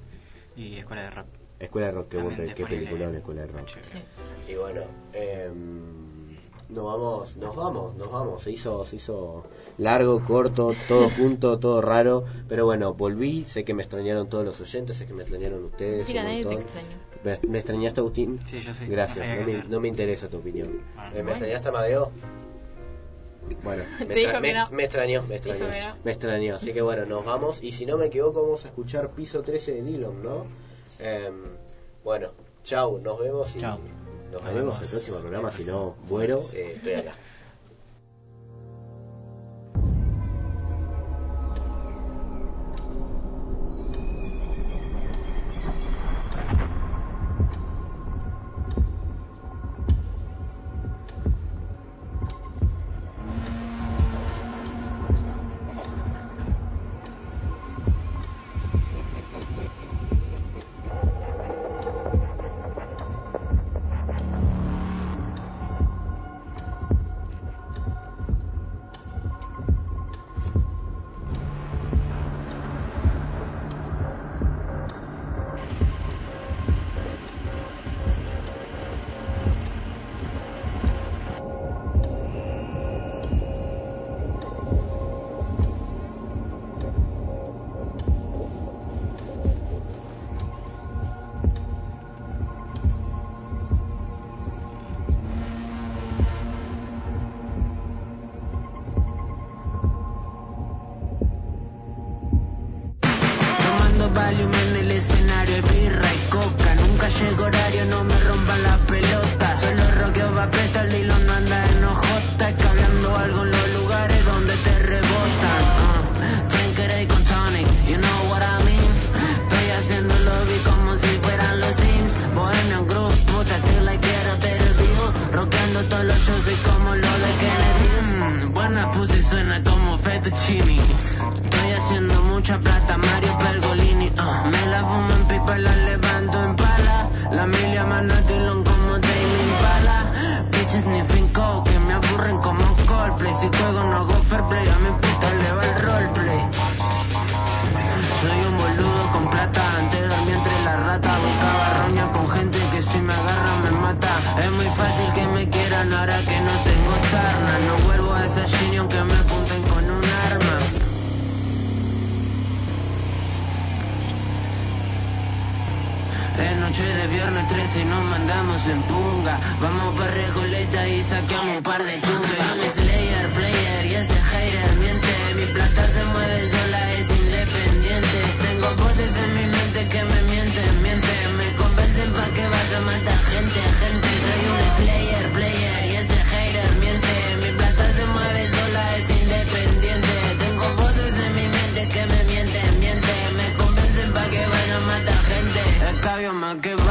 [0.57, 1.27] Y Escuela de Rock.
[1.61, 3.69] Escuela de Rock, qué, buen- qué película en Escuela de Rock.
[3.69, 4.53] HBO.
[4.53, 4.81] Y bueno,
[5.13, 6.37] em,
[6.71, 8.43] nos vamos, nos vamos, nos vamos.
[8.43, 9.45] Se hizo, se hizo
[9.79, 12.25] largo, corto, todo junto, todo raro.
[12.49, 13.45] Pero bueno, volví.
[13.45, 16.09] Sé que me extrañaron todos los oyentes, sé que me extrañaron ustedes.
[16.09, 16.89] Mira, nadie te extrañó.
[17.23, 18.41] ¿Me, me extrañaste, Agustín?
[18.47, 18.87] Sí, yo sí.
[18.87, 20.81] Gracias, No no, me, no me interesa tu opinión.
[20.97, 21.07] Ah.
[21.09, 21.31] Eh, ¿Me Bueno.
[21.31, 22.11] extrañaste, Amadeo?
[23.63, 24.71] Bueno, me, Te dijo extra- que me- no.
[24.71, 25.65] me extrañó, me extrañó.
[25.65, 25.97] No.
[26.05, 27.63] Me extrañó, así que bueno, nos vamos.
[27.63, 30.47] Y si no me equivoco, vamos a escuchar Piso 13 de Dillon, ¿no?
[30.99, 31.43] Em,
[32.03, 33.79] bueno, chau, nos vemos y Chau.
[33.79, 34.83] nos, Nos veremos vemos.
[34.83, 35.51] el próximo programa.
[35.51, 37.15] Si no, bueno, eh, estoy acá.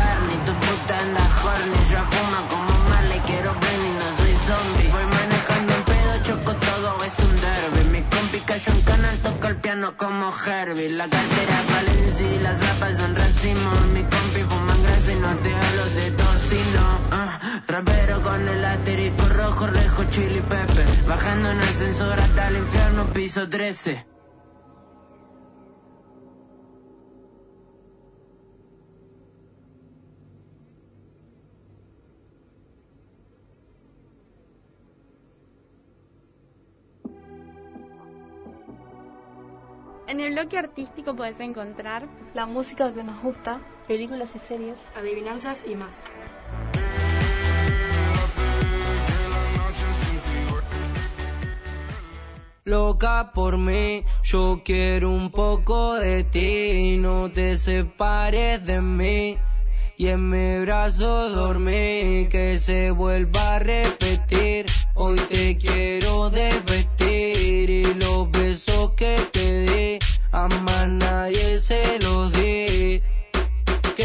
[0.04, 1.80] Barney, tu puta anda horny.
[1.92, 4.90] Yo fumo como Marley, quiero Brenny, no soy zombie.
[4.96, 7.82] Voy manejando en pedo, choco todo, es un derby.
[7.94, 10.90] Mi compi cayó en canal, toca el piano como Herbie.
[11.02, 13.88] La cartera Valencia y las zapas son racimos.
[13.96, 16.84] Mi compi fuman grasa y no te hablo de tocino.
[17.12, 20.84] Ah, rapero con el asterisco rojo, rejo, chili pepe.
[21.08, 24.13] Bajando en ascensor hasta el infierno, piso 13.
[40.14, 44.78] En el bloque artístico puedes encontrar La música que nos gusta, películas y series.
[44.96, 46.04] Adivinanzas y más.
[52.64, 59.40] Loca por mí, yo quiero un poco de ti, no te separes de mí.
[59.98, 64.68] Y en mi brazo dormí, que se vuelva a repetir.
[64.94, 69.43] Hoy te quiero desvestir y los besos que te
[70.34, 73.02] a más nadie se los di.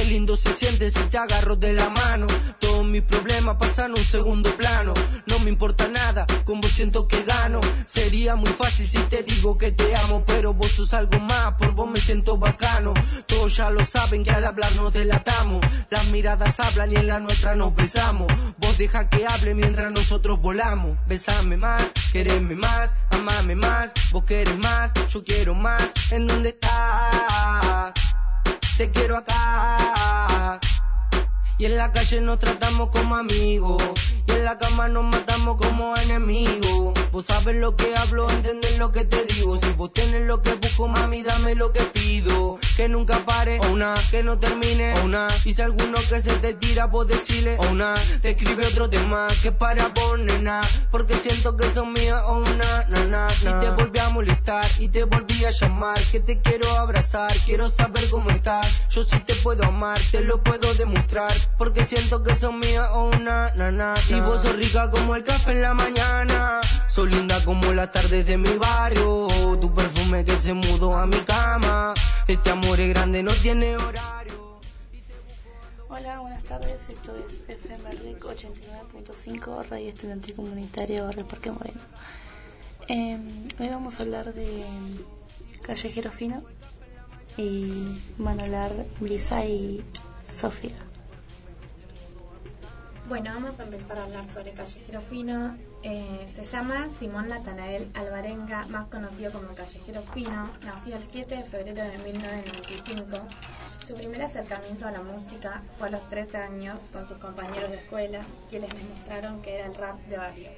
[0.08, 2.26] Lindo se siente si te agarro de la mano.
[2.58, 4.94] Todo mis problemas pasan a un segundo plano.
[5.26, 7.60] No me importa nada, con vos siento que gano.
[7.84, 11.72] Sería muy fácil si te digo que te amo, pero vos sos algo más, por
[11.72, 12.94] vos me siento bacano.
[13.26, 15.62] Todos ya lo saben que al hablar nos delatamos.
[15.90, 18.32] Las miradas hablan y en la nuestra nos besamos.
[18.56, 20.96] Vos deja que hable mientras nosotros volamos.
[21.06, 21.82] Besame más,
[22.12, 23.92] quereme más, amame más.
[24.10, 25.82] Vos querés más, yo quiero más.
[26.10, 28.07] ¿En dónde estás?
[28.78, 30.60] Te quiero acá.
[31.58, 33.82] Y en la calle nos tratamos como amigos.
[34.28, 36.92] Y en la cama nos matamos como enemigos.
[37.12, 39.58] Vos sabes lo que hablo, entendés lo que te digo.
[39.58, 42.58] Si vos tenés lo que busco, mami, dame lo que pido.
[42.76, 45.28] Que nunca pare, o una, que no termine, o una.
[45.46, 47.94] Y si alguno que se te tira, vos decirle, o una.
[48.20, 50.60] Te escribe otro tema que para vos, nena.
[50.90, 53.28] Porque siento que son mías, o una, na, na, na.
[53.40, 55.98] Y te volví a molestar, y te volví a llamar.
[56.12, 58.66] Que te quiero abrazar, quiero saber cómo estás.
[58.90, 61.32] Yo sí te puedo amar, te lo puedo demostrar.
[61.56, 64.17] Porque siento que son mías, o una, na, na, na.
[64.18, 66.60] Y vos sos rica como el café en la mañana.
[66.88, 69.28] Sos linda como las tardes de mi barrio.
[69.60, 71.94] Tu perfume que se mudó a mi cama.
[72.26, 74.58] Este amor es grande, no tiene horario.
[75.88, 76.88] Hola, buenas tardes.
[76.88, 81.80] Esto es FM REC 89.5, Radio Estudiantil Comunitaria Barrio Parque Moreno.
[82.88, 83.18] Eh,
[83.60, 84.64] hoy vamos a hablar de
[85.62, 86.42] Callejero Fino
[87.36, 89.84] y van a hablar Brisa y
[90.36, 90.87] Sofía.
[93.08, 95.56] Bueno, vamos a empezar a hablar sobre Callejero Fino.
[95.82, 100.50] Eh, se llama Simón Natanael Alvarenga, más conocido como Callejero Fino.
[100.62, 103.16] Nació el 7 de febrero de 1995.
[103.86, 107.78] Su primer acercamiento a la música fue a los 13 años con sus compañeros de
[107.78, 110.50] escuela, quienes le mostraron que era el rap de barrio.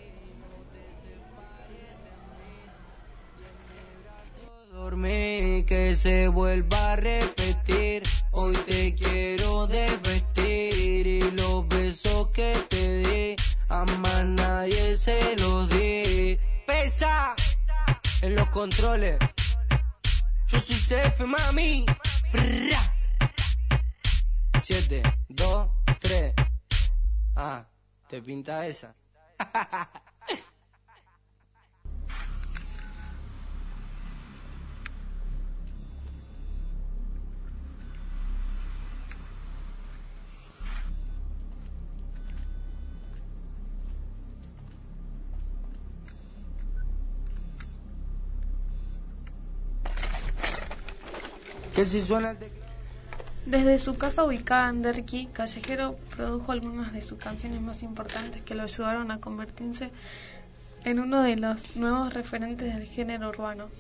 [4.73, 8.03] Dormí, que se vuelva a repetir.
[8.33, 12.10] Hoy te quiero desvestir y los besos
[12.69, 13.37] que
[13.69, 16.39] a más nadie se los di.
[16.67, 17.35] Pesa
[18.23, 19.19] en los controles.
[20.49, 21.87] Yo soy CF, mami.
[24.63, 25.69] Siete, dos,
[25.99, 26.33] tres.
[27.37, 27.67] Ah,
[28.09, 28.95] ¿te pinta esa?
[53.47, 58.55] Desde su casa ubicada en Derqui, Callejero produjo algunas de sus canciones más importantes que
[58.55, 59.91] lo ayudaron a convertirse
[60.85, 63.71] en uno de los nuevos referentes del género urbano.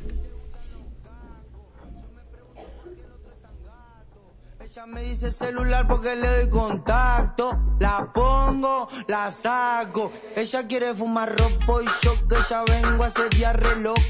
[4.70, 7.58] Ella me dice celular porque le doy contacto.
[7.80, 10.12] La pongo, la saco.
[10.36, 14.00] Ella quiere fumar ropo y yo que ya vengo a hacer re loco,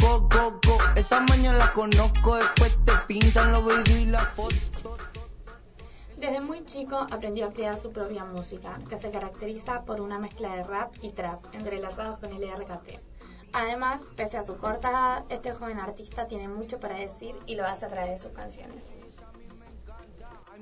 [0.00, 0.78] co, co, co.
[0.96, 4.96] Esa mañana la conozco, después te pintan los videos y la foto.
[6.16, 10.54] Desde muy chico aprendió a crear su propia música, que se caracteriza por una mezcla
[10.54, 12.98] de rap y trap, entrelazados con el RKT.
[13.52, 17.66] Además, pese a su corta edad, este joven artista tiene mucho para decir y lo
[17.66, 18.84] hace a través de sus canciones.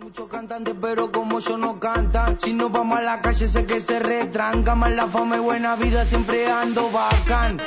[0.01, 2.39] Muchos cantantes, pero como yo no cantan.
[2.41, 4.75] Si no vamos a la calle, sé que se retranca.
[4.75, 7.59] Más la fama y buena vida, siempre ando bacán.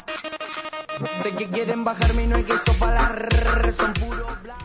[1.23, 3.29] Sé que quieren bajarme y no hay que sopalar.
[3.77, 4.57] Son puro bla.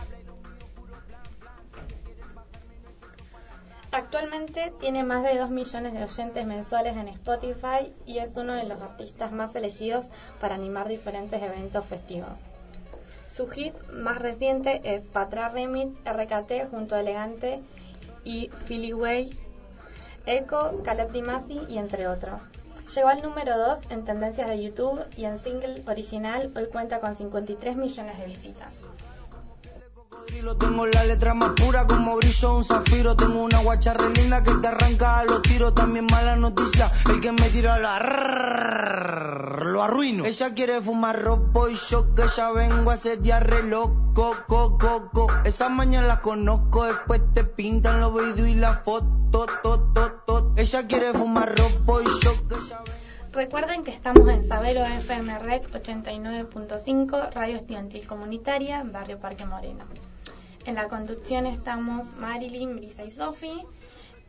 [3.95, 8.65] Actualmente tiene más de 2 millones de oyentes mensuales en Spotify y es uno de
[8.65, 10.07] los artistas más elegidos
[10.41, 12.39] para animar diferentes eventos festivos.
[13.27, 17.61] Su hit más reciente es Patra Remix RKT junto a Elegante
[18.23, 19.37] y Philly Way,
[20.25, 22.41] Echo, Caleb Dimasi y entre otros.
[22.93, 27.15] Llegó al número 2 en tendencias de YouTube y en single original hoy cuenta con
[27.15, 28.75] 53 millones de visitas.
[30.59, 33.15] Tengo la letra más pura como brillo un zafiro.
[33.15, 35.73] Tengo una guacha re linda que te arranca a los tiros.
[35.73, 40.25] También mala noticia, el que me tira la rrrr, lo arruino.
[40.25, 45.09] Ella quiere fumar ropo y yo que ya vengo a setear re loco, co, co,
[45.11, 45.27] co.
[45.43, 50.53] Esas mañanas las conozco, después te pintan los videos y la foto, to, to, to.
[50.57, 53.05] Ella quiere fumar ropo y yo que ya vengo.
[53.31, 59.83] Recuerden que estamos en Sabelo FM Rec 89.5, Radio Estudiantil Comunitaria, Barrio Parque Moreno.
[60.65, 63.63] En la conducción estamos Marilyn, Brisa y Sofi.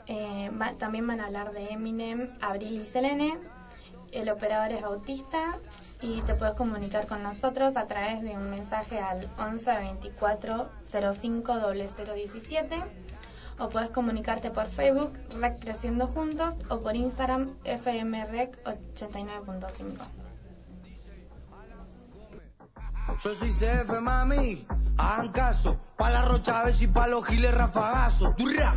[0.06, 3.38] Eh, también van a hablar de Eminem, Abril y Selene.
[4.12, 5.58] El operador es Bautista
[6.02, 11.54] y te puedes comunicar con nosotros a través de un mensaje al 11 24 05
[12.04, 12.84] 0017
[13.58, 20.25] o puedes comunicarte por Facebook Rec Creciendo Juntos o por Instagram FMREC 89.5.
[23.22, 24.66] Yo soy CF, mami.
[24.98, 25.78] Hagan caso.
[25.96, 28.34] Pa' la Rocha Chávez y pa' los giles rafagazo.
[28.36, 28.74] Durra.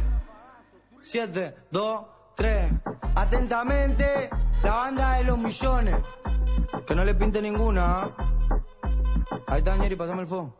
[1.01, 2.71] 7, 2, 3.
[3.15, 4.29] Atentamente,
[4.63, 5.95] la banda de los millones.
[6.87, 8.09] Que no le pinte ninguna, ¿ah?
[9.47, 10.53] Ahí está, Ñeri, pasame el phone.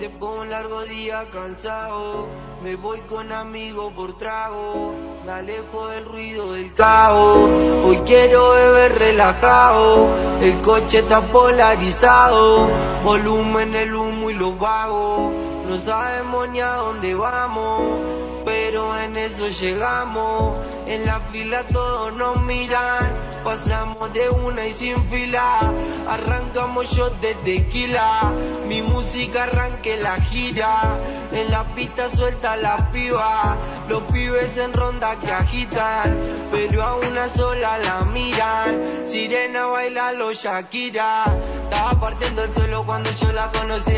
[0.00, 2.26] Después de un largo día cansado,
[2.62, 4.94] me voy con amigos por trago,
[5.26, 7.50] me alejo del ruido del caos.
[7.84, 10.08] Hoy quiero beber relajado,
[10.40, 12.70] el coche está polarizado,
[13.04, 15.34] volumen el humo y los vagos,
[15.68, 18.29] no sabemos ni a dónde vamos.
[18.44, 23.14] Pero en eso llegamos, en la fila todos nos miran,
[23.44, 25.72] pasamos de una y sin fila,
[26.08, 28.32] arrancamos yo de tequila,
[28.66, 30.98] mi música arranque la gira,
[31.32, 36.18] en la pista suelta la piba, los pibes en ronda que agitan,
[36.50, 41.24] pero a una sola la miran, sirena baila los Shakira,
[41.64, 43.92] estaba partiendo el suelo cuando yo la conocí,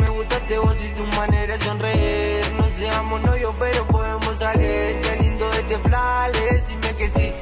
[0.00, 5.16] me gustaste vos y tu manera de sonreír, no seamos novios pero podemos salir, qué
[5.20, 7.32] lindo este flash, decime que sí.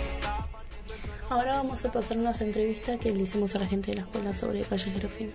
[1.29, 4.33] Ahora vamos a pasar unas entrevistas que le hicimos a la gente de la escuela
[4.33, 5.33] sobre Callejero Fino.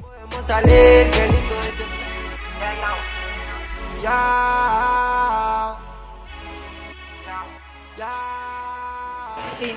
[0.00, 1.84] Podemos salir, qué lindo este
[4.02, 5.76] Ya.
[9.58, 9.72] Sí.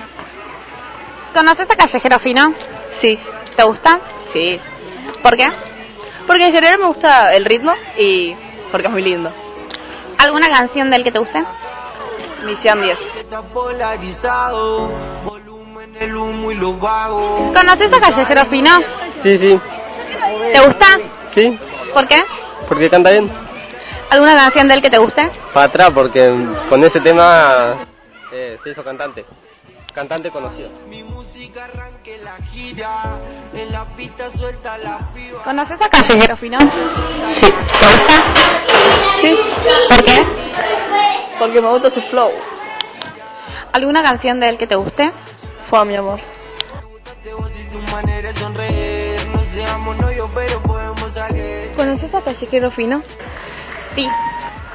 [1.32, 2.54] ¿Conoces a Callejero Fino?
[2.98, 3.18] Sí.
[3.56, 4.00] ¿Te gusta?
[4.32, 4.58] Sí.
[5.22, 5.48] ¿Por qué?
[6.26, 8.34] Porque en general me gusta el ritmo y
[8.72, 9.32] porque es muy lindo.
[10.18, 11.42] ¿Alguna canción del que te guste?
[12.44, 12.98] Misión 10.
[13.16, 14.90] Está polarizado,
[15.24, 17.52] volumen el humo y los vagos.
[17.56, 18.70] ¿Conoces a Callejero Fino?
[19.22, 19.60] Sí, sí,
[20.52, 20.86] ¿Te gusta?
[21.34, 21.58] sí,
[21.92, 22.22] ¿Por qué?
[22.68, 23.30] porque canta bien.
[24.10, 25.28] ¿Alguna canción del que te guste?
[25.52, 26.32] Para atrás, porque
[26.68, 27.74] con ese tema
[28.32, 29.24] eh, se hizo cantante.
[29.96, 30.68] Cantante conocido.
[30.90, 33.18] Mi música arranque la gira,
[33.54, 35.42] en la pista suelta la piba.
[35.42, 36.58] ¿Conoces a Callejero Fino?
[36.60, 37.46] Sí.
[37.80, 38.12] ¿Te gusta?
[39.22, 39.38] Sí.
[39.88, 40.26] ¿Por qué?
[41.38, 42.30] Porque me gusta su flow.
[43.72, 45.10] ¿Alguna canción de él que te guste?
[45.70, 46.20] Fue mi amor.
[51.74, 53.02] ¿Conoces a Callejero Fino?
[53.94, 54.06] Sí.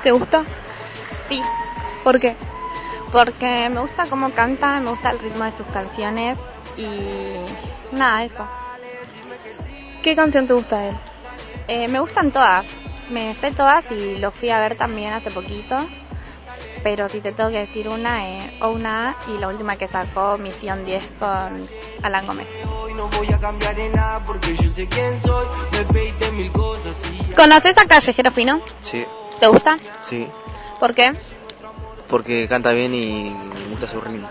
[0.01, 0.43] ¿Te gusta?
[1.29, 1.43] Sí.
[2.03, 2.35] ¿Por qué?
[3.11, 6.37] Porque me gusta cómo canta, me gusta el ritmo de sus canciones
[6.77, 7.35] y
[7.91, 8.47] nada, eso.
[10.01, 10.95] ¿Qué canción te gusta de él?
[11.67, 12.65] Eh, me gustan todas,
[13.09, 15.75] me sé todas y lo fui a ver también hace poquito.
[16.83, 20.37] Pero si te tengo que decir una, eh, o una y la última que sacó,
[20.37, 21.67] Misión 10 con
[22.01, 22.47] Alan Gómez.
[27.35, 28.61] ¿Conoces a Callejero Fino?
[28.81, 29.05] Sí,
[29.39, 29.77] ¿Te gusta?
[30.09, 30.27] sí,
[30.79, 31.11] ¿Por qué?
[32.11, 34.29] Porque canta bien y me gusta su ritmo.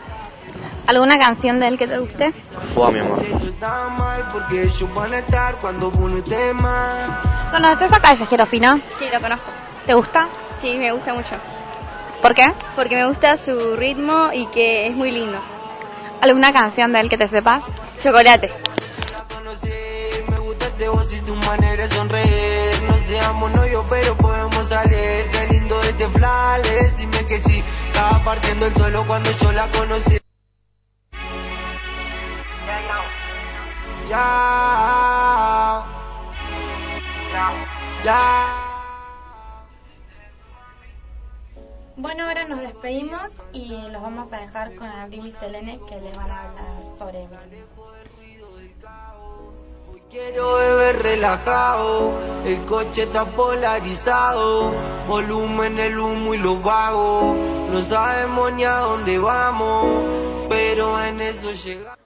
[0.87, 2.33] ¿Alguna canción de él que te guste?
[2.75, 3.25] Fue mi amor.
[7.51, 8.81] ¿Conoces a Callejero Fino?
[8.99, 9.51] Sí, lo conozco.
[9.87, 10.29] ¿Te gusta?
[10.61, 11.35] Sí, me gusta mucho.
[12.21, 12.53] ¿Por qué?
[12.77, 15.41] Porque me gusta su ritmo y que es muy lindo.
[16.21, 17.63] ¿Alguna canción de él que te sepas?
[18.03, 18.53] Chocolate.
[20.29, 25.50] Me gustaste vos y tu manera de sonreír, no seamos novios pero podemos salir.
[25.71, 30.19] Lindo este flash, decime que sí, estaba partiendo el suelo cuando yo la conocí.
[34.09, 35.85] Ya.
[38.05, 38.67] Ya.
[41.97, 46.17] Bueno, ahora nos despedimos y los vamos a dejar con Abril y Selene que les
[46.17, 47.29] van a hablar sobre.
[50.11, 52.13] Quiero beber relajado,
[52.45, 54.75] el coche está polarizado,
[55.07, 57.37] volumen el humo y los vagos,
[57.71, 62.00] no sabemos ni a dónde vamos, pero en eso llegamos.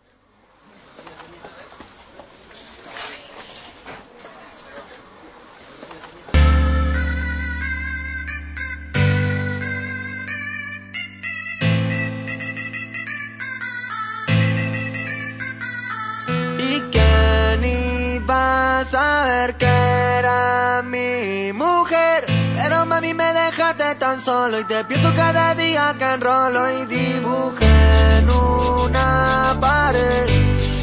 [18.85, 22.26] saber que era mi mujer.
[22.57, 28.18] Pero mami me dejaste tan solo y te pienso cada día que enrolo y dibujé
[28.18, 30.26] en una pared.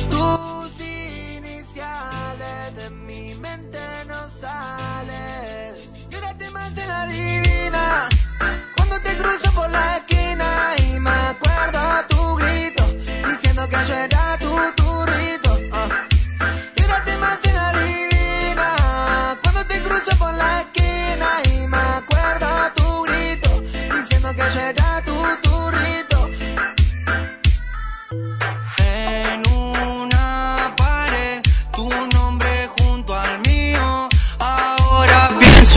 [0.09, 5.75] Tus iniciales de mi mente no sales.
[6.11, 8.09] Y más de la divina.
[8.75, 11.79] Cuando te cruzo por la esquina y me acuerdo
[12.09, 12.83] tu grito
[13.27, 14.90] diciendo que yo era tu, tu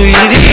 [0.04, 0.43] y digo,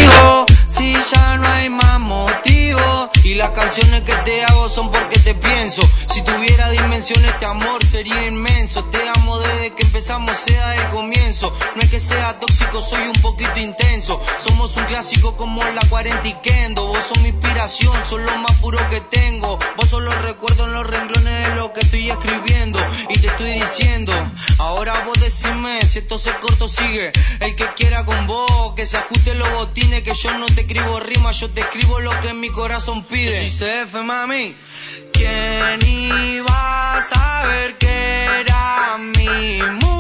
[3.41, 5.81] las canciones que te hago son porque te pienso.
[6.13, 8.85] Si tuviera dimensión este amor sería inmenso.
[8.85, 11.51] Te amo desde que empezamos, sea el comienzo.
[11.75, 14.21] No es que sea tóxico, soy un poquito intenso.
[14.37, 16.85] Somos un clásico como la 40 y Kendo.
[16.85, 19.57] Vos sos mi inspiración, sos lo más puro que tengo.
[19.75, 22.79] Vos sos los recuerdos en los renglones de lo que estoy escribiendo.
[23.09, 24.13] Y te estoy diciendo,
[24.59, 27.11] ahora vos decime si esto se corto sigue.
[27.39, 30.99] El que quiera con vos, que se ajuste los botines, que yo no te escribo
[30.99, 33.30] rimas, yo te escribo lo que mi corazón pide.
[33.31, 34.53] Yo soy CF, mami.
[35.13, 39.90] ¿Quién iba a saber que era mi mujer?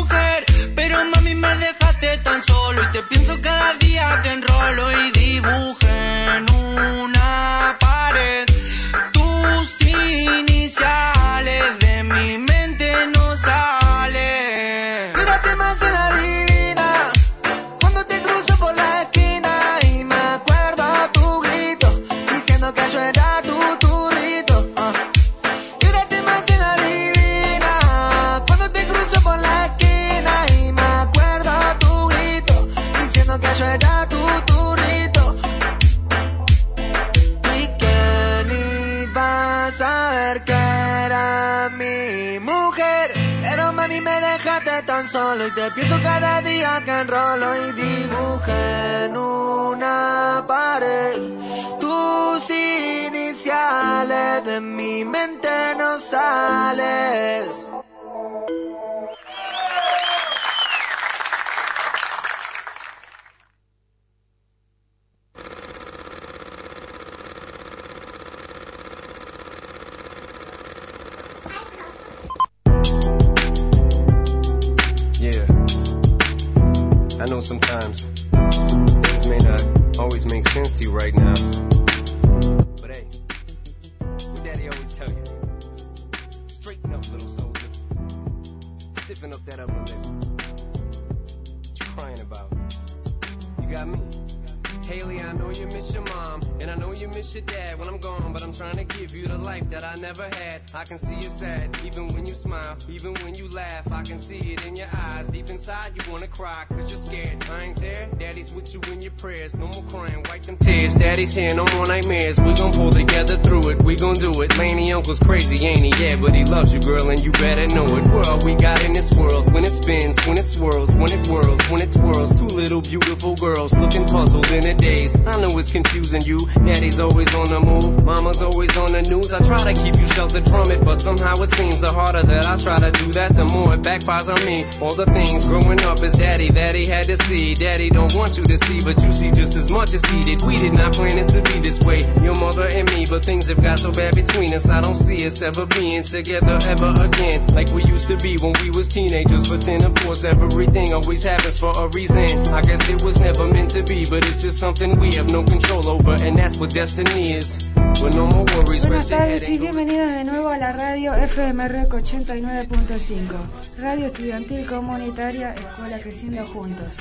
[105.87, 107.43] You wanna cry, cause you're scared.
[107.49, 109.55] I ain't there, daddy's with you in your prayers.
[109.55, 110.95] No more crying, them tears.
[110.95, 112.39] Daddy's here, no more nightmares.
[112.39, 114.57] We gon' pull together through it, we gon' do it.
[114.57, 116.03] Laney uncle's crazy, ain't he?
[116.03, 118.03] Yeah, but he loves you, girl, and you better know it.
[118.11, 121.61] World we got in this world, when it spins, when it swirls, when it whirls,
[121.69, 122.37] when it twirls.
[122.39, 125.15] Two little beautiful girls looking puzzled in a daze.
[125.15, 126.39] I know it's confusing you.
[126.65, 129.33] Daddy's always on the move, mama's always on the news.
[129.33, 132.45] I try to keep you sheltered from it, but somehow it seems the harder that
[132.45, 134.65] I try to do that, the more it backfires on me.
[134.81, 137.53] All the things growing up is daddy that he had to see.
[137.53, 140.40] Daddy don't want you to see, but you see just as much as he did.
[140.45, 143.47] We did not plan it to be this way, your mother and me, but things
[143.49, 144.67] have got so bad between us.
[144.67, 148.53] I don't see us ever being together ever again, like we used to be when
[148.61, 149.49] we was teenagers.
[149.49, 152.47] But then, of course, everything always happens for a reason.
[152.53, 155.43] I guess it was never meant to be, but it's just something we have no
[155.43, 157.67] control over, and that's what destiny is.
[158.01, 165.99] Buenas tardes y bienvenidos de nuevo a la radio FMREC 89.5, Radio Estudiantil Comunitaria Escuela
[165.99, 166.97] Creciendo Juntos.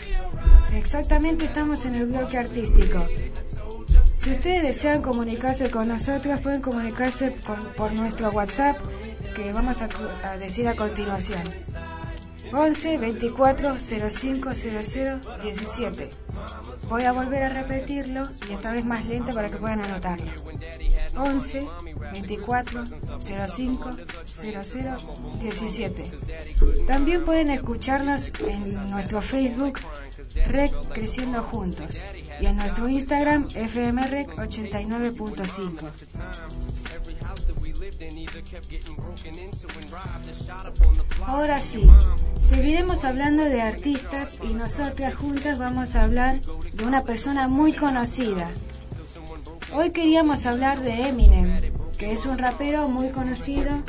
[0.74, 3.08] Exactamente estamos en el bloque artístico.
[4.14, 7.34] Si ustedes desean comunicarse con nosotros, pueden comunicarse
[7.78, 8.76] por nuestro WhatsApp
[9.34, 11.42] que vamos a decir a continuación.
[12.52, 16.10] 11 24 05 00 17.
[16.88, 20.30] Voy a volver a repetirlo y esta vez más lento para que puedan anotarlo.
[21.16, 21.68] 11
[22.12, 22.84] 24
[23.18, 23.90] 05
[24.24, 24.96] 00
[25.40, 26.02] 17.
[26.86, 29.80] También pueden escucharnos en nuestro Facebook
[30.46, 32.04] Rec Creciendo Juntos
[32.40, 36.69] y en nuestro Instagram FMREC 89.5.
[41.26, 41.88] Ahora sí,
[42.38, 48.50] seguiremos hablando de artistas y nosotras juntas vamos a hablar de una persona muy conocida.
[49.72, 51.56] Hoy queríamos hablar de Eminem,
[51.98, 53.82] que es un rapero muy conocido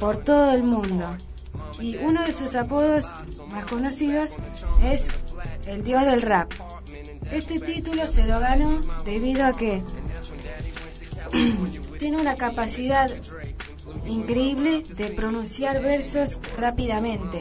[0.00, 1.16] por todo el mundo.
[1.80, 3.12] Y uno de sus apodos
[3.52, 4.36] más conocidos
[4.82, 5.08] es
[5.66, 6.52] el dios del rap.
[7.30, 9.82] Este título se lo ganó debido a que
[12.04, 13.10] tiene una capacidad
[14.04, 17.38] increíble de pronunciar versos rápidamente.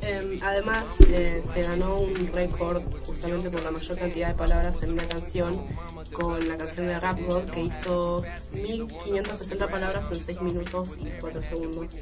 [0.00, 4.92] Em, además, eh, se ganó un récord justamente por la mayor cantidad de palabras en
[4.92, 5.66] una canción
[6.14, 11.42] con la canción de Rap God que hizo 1560 palabras en 6 minutos y 4
[11.42, 11.94] segundos.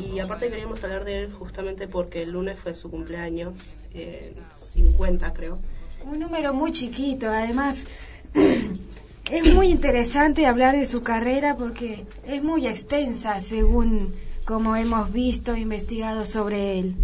[0.00, 5.32] Y aparte queríamos hablar de él justamente porque el lunes fue su cumpleaños, eh, 50
[5.32, 5.58] creo.
[6.04, 7.84] Un número muy chiquito, además
[9.30, 14.14] es muy interesante hablar de su carrera porque es muy extensa según
[14.44, 16.94] como hemos visto, investigado sobre él.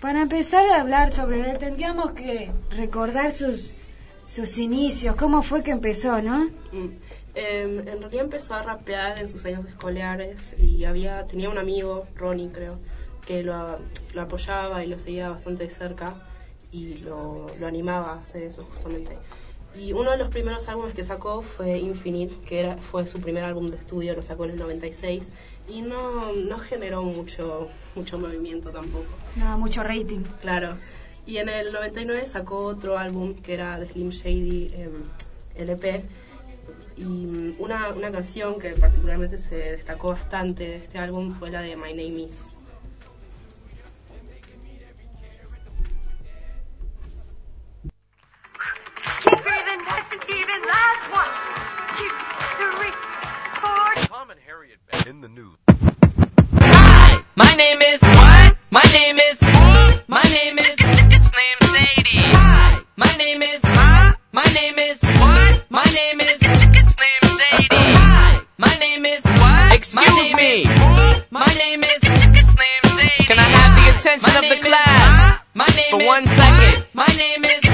[0.00, 3.74] Para empezar a hablar sobre él, tendríamos que recordar sus,
[4.24, 6.44] sus inicios, cómo fue que empezó, ¿no?
[6.72, 6.90] Mm.
[7.34, 12.06] Em, en realidad empezó a rapear en sus años escolares y había tenía un amigo,
[12.16, 12.78] Ronnie creo,
[13.26, 13.78] que lo,
[14.12, 16.16] lo apoyaba y lo seguía bastante de cerca
[16.72, 19.16] y lo, lo animaba a hacer eso justamente.
[19.76, 23.44] Y uno de los primeros álbumes que sacó fue Infinite, que era, fue su primer
[23.44, 25.28] álbum de estudio, lo sacó en el 96
[25.68, 29.06] y no, no generó mucho, mucho movimiento tampoco.
[29.36, 30.22] No, mucho rating.
[30.40, 30.76] Claro.
[31.26, 35.02] Y en el 99 sacó otro álbum que era de Slim Shady em,
[35.56, 36.04] LP.
[36.96, 41.60] Y mm, una, una canción que particularmente se destacó bastante de este álbum fue la
[41.60, 42.47] de My Name Is.
[50.68, 51.32] Last one,
[51.96, 52.12] two,
[52.60, 52.92] three,
[53.60, 53.94] four.
[54.06, 55.56] Tom and Harriet back in the news.
[56.52, 58.56] Hi, my name is what?
[58.70, 59.40] My name is
[60.08, 62.20] my name is it's named Sadie.
[62.20, 65.64] Hi, my name is my name is what?
[65.70, 67.66] My name is it's named Sadie.
[67.72, 69.72] Hi, my name is what?
[69.72, 70.64] Excuse me.
[71.30, 72.24] My name is it's
[72.60, 73.24] named Sadie.
[73.24, 76.84] Can I have the attention of the class My name for one second?
[76.92, 77.67] My name is it's named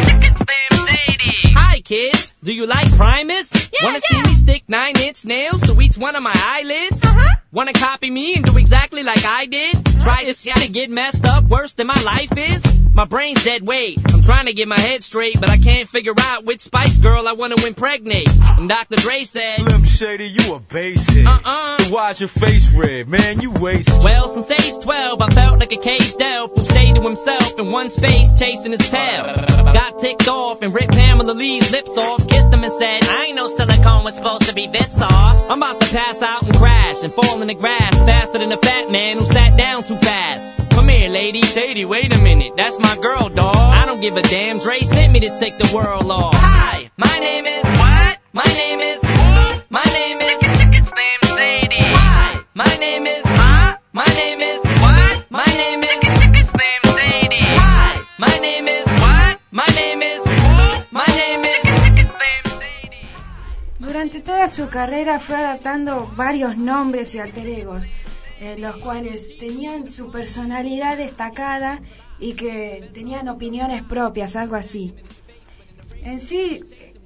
[1.85, 2.32] Kids.
[2.43, 3.70] Do you like Primus?
[3.70, 7.05] Yeah, Wanna see me stick nine inch nails to each one of my eyelids?
[7.05, 7.37] Uh-huh.
[7.53, 9.85] Wanna copy me and do exactly like I did?
[10.01, 12.84] Try to to get messed up worse than my life is?
[12.95, 13.99] My brain's dead weight.
[14.12, 17.26] I'm trying to get my head straight, but I can't figure out which Spice Girl
[17.26, 18.28] I wanna impregnate.
[18.40, 18.95] And Dr.
[18.95, 21.26] Dre said, Slim Shady, you a basic.
[21.26, 21.78] Uh-uh.
[21.78, 23.09] So why's your face red?
[23.09, 23.95] Man, you wasted.
[24.05, 27.72] Well, since age 12, I felt like a caged elf who stayed to himself in
[27.72, 29.24] one space chasing his tail.
[29.34, 33.34] Got ticked off and ripped Pamela Lee's lips off, kissed him and said, I ain't
[33.34, 35.51] no silicone was supposed to be this soft.
[35.51, 38.57] I'm about to pass out and crash and fall in the grass faster than a
[38.57, 40.63] fat man who sat down too fast.
[40.85, 41.41] Come here, lady.
[41.41, 42.59] Shady, wait a minute.
[42.59, 43.57] That's my girl, dawg.
[43.57, 44.59] I don't give a damn.
[44.59, 46.35] Dre sent me to take the world off.
[46.35, 48.18] Hi, my name is what?
[48.35, 49.03] My name is
[49.70, 51.76] my name is it's named Sadie.
[51.80, 53.78] Hi, my name is huh?
[53.95, 55.30] My name is what?
[55.30, 57.39] My name is it's named Sadie.
[57.41, 59.41] Hi, my name is what?
[59.53, 60.20] My name is
[60.93, 62.59] my name is it's named
[63.78, 67.91] Durante toda su carrera fue adaptando varios nombres y alter egos,
[68.41, 71.80] eh, los cuales tenían su personalidad destacada
[72.18, 74.95] y que tenían opiniones propias, algo así.
[76.03, 76.61] En sí,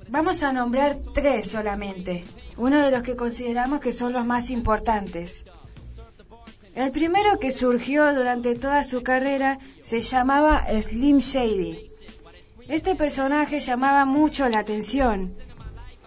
[0.09, 2.25] vamos a nombrar tres solamente,
[2.57, 5.45] uno de los que consideramos que son los más importantes.
[6.75, 11.89] El primero que surgió durante toda su carrera se llamaba Slim Shady.
[12.69, 15.35] Este personaje llamaba mucho la atención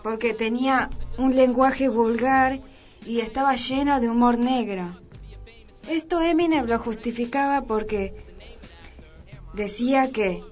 [0.04, 2.62] porque tenía un lenguaje vulgar
[3.06, 5.01] y estaba lleno de humor negro.
[5.90, 8.14] Esto Eminem lo justificaba porque
[9.54, 10.44] decía que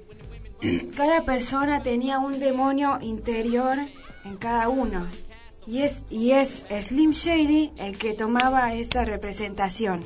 [0.95, 3.77] cada persona tenía un demonio interior
[4.25, 5.07] en cada uno
[5.65, 10.03] y es, y es Slim Shady el que tomaba esa representación.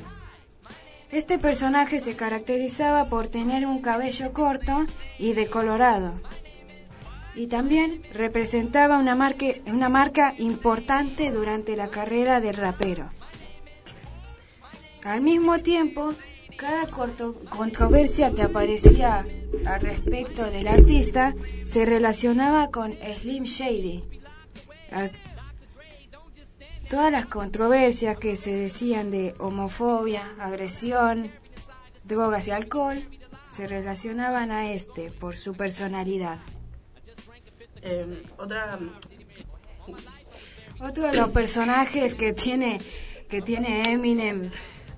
[1.10, 4.84] Este personaje se caracterizaba por tener un cabello corto
[5.18, 6.14] y decolorado
[7.34, 9.16] y también representaba una
[9.66, 13.10] una marca importante durante la carrera del rapero.
[15.04, 16.14] Al mismo tiempo,
[16.56, 19.26] cada corto- controversia que aparecía
[19.66, 21.34] al respecto del artista
[21.64, 24.02] se relacionaba con Slim Shady.
[26.88, 31.30] Todas las controversias que se decían de homofobia, agresión,
[32.04, 32.98] drogas y alcohol
[33.46, 36.38] se relacionaban a este por su personalidad.
[37.82, 38.78] Em, otra
[40.80, 42.80] Otro de los personajes que tiene
[43.28, 44.50] que tiene Eminem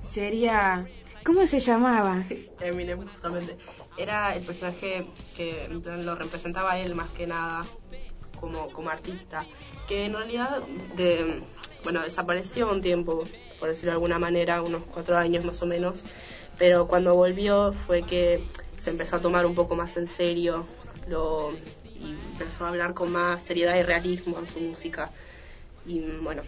[0.09, 0.87] sería
[1.25, 2.25] ¿cómo se llamaba?
[2.61, 3.57] Eminem justamente
[3.97, 7.65] era el personaje que en plan lo representaba él más que nada
[8.39, 9.45] como, como artista
[9.89, 10.63] que en realidad
[10.95, 11.43] de,
[11.83, 13.25] bueno desapareció un tiempo
[13.59, 16.05] por decirlo de alguna manera unos cuatro años más o menos
[16.59, 18.45] pero cuando volvió fue que
[18.77, 20.67] se empezó a tomar un poco más en serio
[21.09, 21.53] lo
[21.99, 25.11] y empezó a hablar con más seriedad y realismo en su música
[25.87, 26.43] y bueno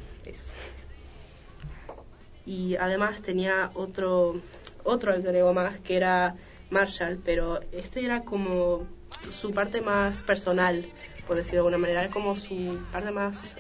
[2.48, 4.40] y además tenía otro
[4.82, 6.34] otro alter ego más que era
[6.70, 8.86] Marshall, pero este era como
[9.30, 10.86] su parte más personal,
[11.26, 13.58] por decirlo de alguna manera, era como su parte más,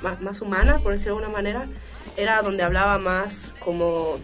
[0.00, 1.68] más, más humana, por decirlo de alguna manera,
[2.16, 4.18] era donde hablaba más como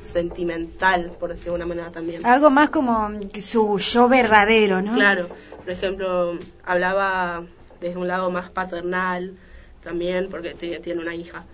[0.00, 2.26] sentimental, por decirlo de alguna manera también.
[2.26, 3.08] Algo más como
[3.38, 4.94] su yo verdadero, ¿no?
[4.94, 5.28] Claro,
[5.58, 7.44] por ejemplo, hablaba
[7.80, 9.36] desde un lado más paternal
[9.84, 11.44] también, porque tiene una hija.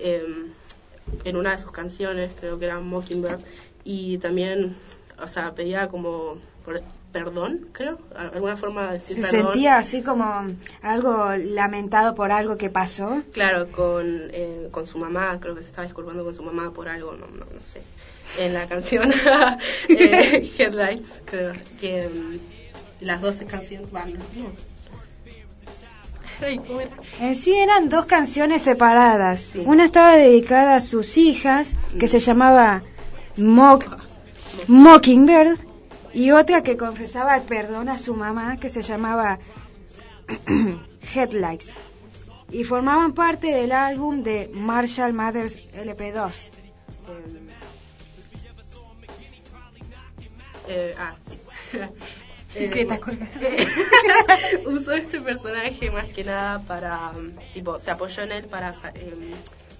[0.00, 0.52] em,
[1.24, 3.40] en una de sus canciones, creo que era Mockingbird,
[3.84, 4.76] y también,
[5.22, 6.82] o sea, pedía como por-
[7.12, 9.52] perdón, creo, alguna forma de decir Se perdón.
[9.52, 13.22] sentía así como algo lamentado por algo que pasó.
[13.32, 16.88] Claro, con, eh, con su mamá, creo que se estaba disculpando con su mamá por
[16.88, 17.80] algo, no, no, no sé.
[18.38, 19.10] En la canción
[19.88, 22.36] eh, Headlights, creo que mm,
[23.04, 24.12] las 12 canciones van.
[24.12, 24.52] No.
[26.40, 29.48] En sí eran dos canciones separadas.
[29.64, 32.82] Una estaba dedicada a sus hijas, que se llamaba
[33.36, 33.84] Mock,
[34.68, 35.58] Mockingbird,
[36.12, 39.38] y otra que confesaba el perdón a su mamá, que se llamaba
[41.14, 41.74] Headlights.
[42.50, 46.48] Y formaban parte del álbum de Marshall Mathers LP2.
[50.68, 51.78] Eh, ah, sí.
[52.58, 53.28] Eh, ¿Qué te acuerdas?
[54.66, 59.30] usó este personaje más que nada para, um, tipo, se apoyó en él para em,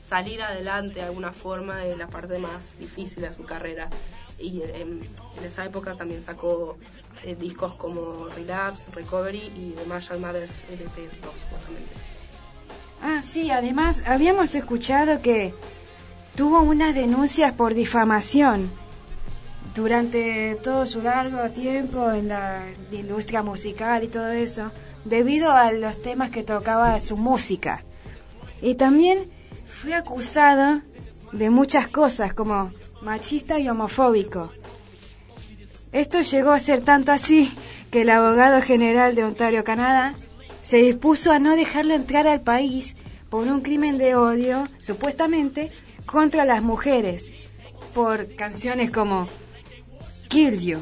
[0.08, 3.88] salir adelante de alguna forma de la parte más difícil de su carrera.
[4.38, 5.00] Y em,
[5.38, 6.78] en esa época también sacó
[7.24, 11.10] eh, discos como Relapse, Recovery y The Marshall Mathers LP2,
[11.50, 11.92] justamente.
[13.02, 15.52] Ah, sí, además habíamos escuchado que
[16.36, 18.70] tuvo unas denuncias por difamación
[19.78, 24.72] durante todo su largo tiempo en la industria musical y todo eso,
[25.04, 27.84] debido a los temas que tocaba su música.
[28.60, 29.20] Y también
[29.68, 30.80] fue acusado
[31.30, 32.72] de muchas cosas como
[33.02, 34.50] machista y homofóbico.
[35.92, 37.52] Esto llegó a ser tanto así
[37.92, 40.14] que el abogado general de Ontario, Canadá,
[40.60, 42.96] se dispuso a no dejarlo entrar al país
[43.30, 45.70] por un crimen de odio, supuestamente,
[46.04, 47.30] contra las mujeres,
[47.94, 49.28] por canciones como
[50.28, 50.78] Kill You.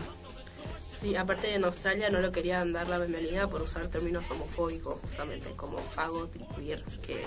[1.00, 5.50] Sí, aparte en Australia no lo querían dar la bienvenida por usar términos homofóbicos, justamente
[5.56, 7.22] como fagot y queer, que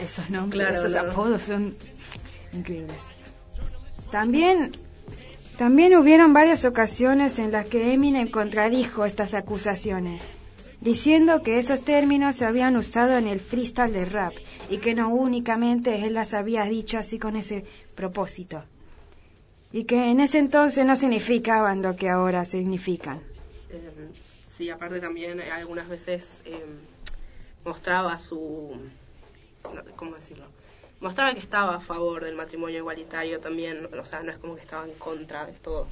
[0.00, 1.10] Esos nombres, Claro, esos no.
[1.10, 1.76] apodos son
[2.52, 3.02] increíbles.
[4.10, 4.72] También,
[5.58, 10.26] también hubieron varias ocasiones en las que Eminem contradijo estas acusaciones,
[10.80, 14.32] diciendo que esos términos se habían usado en el freestyle de rap
[14.70, 17.64] y que no únicamente él las había dicho así con ese
[17.94, 18.64] propósito.
[19.72, 23.20] Y que en ese entonces no significaban lo que ahora significan.
[23.70, 24.10] Eh,
[24.50, 26.64] sí, aparte también eh, algunas veces eh,
[27.64, 28.76] mostraba su...
[29.96, 30.44] ¿Cómo decirlo?
[31.00, 34.60] Mostraba que estaba a favor del matrimonio igualitario también, o sea, no es como que
[34.60, 35.88] estaba en contra de todo.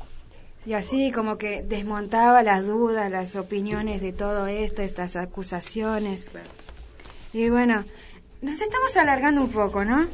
[0.67, 6.29] Y así como que desmontaba las dudas, las opiniones de todo esto, estas acusaciones.
[7.33, 7.85] Y bueno,
[8.43, 10.07] nos estamos alargando un poco, ¿no?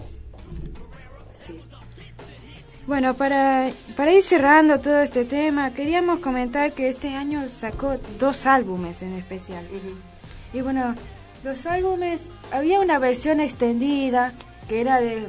[2.87, 8.47] Bueno, para, para ir cerrando todo este tema, queríamos comentar que este año sacó dos
[8.47, 9.67] álbumes en especial.
[10.53, 10.95] Y bueno,
[11.43, 14.33] los álbumes, había una versión extendida
[14.69, 15.27] que era de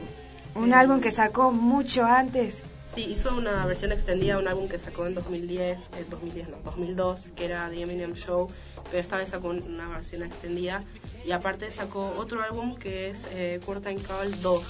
[0.53, 0.73] un Mm.
[0.73, 2.63] álbum que sacó mucho antes.
[2.93, 6.57] Sí, hizo una versión extendida de un álbum que sacó en 2010, eh, 2010 no,
[6.63, 8.47] 2002, que era The Eminem Show,
[8.89, 10.83] pero esta vez sacó una versión extendida
[11.25, 14.63] y aparte sacó otro álbum que es eh, Curtain Call 2,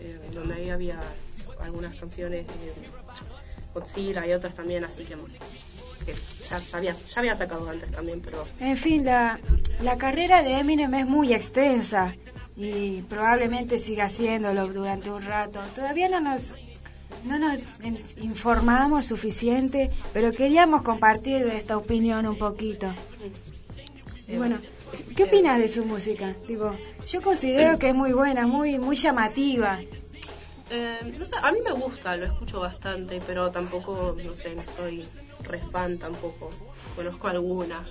[0.00, 1.00] eh, donde ahí había
[1.62, 2.52] algunas canciones de
[3.74, 5.14] Godzilla y otras también, así que,
[6.04, 6.14] que
[6.48, 9.38] ya, sabía, ya había sacado antes también, pero En fin, la,
[9.80, 12.14] la carrera de Eminem es muy extensa
[12.56, 15.60] y probablemente siga haciéndolo durante un rato.
[15.74, 16.54] Todavía no nos,
[17.24, 22.92] no nos in- informamos suficiente, pero queríamos compartir esta opinión un poquito.
[24.28, 24.58] Y bueno,
[25.16, 26.34] ¿qué opinas de su música?
[26.46, 29.80] Digo, yo considero que es muy buena, muy muy llamativa.
[30.70, 34.62] Eh, no sé, a mí me gusta, lo escucho bastante, pero tampoco, no sé, no
[34.66, 35.06] soy
[35.42, 36.50] re fan tampoco.
[36.96, 37.86] Conozco algunas.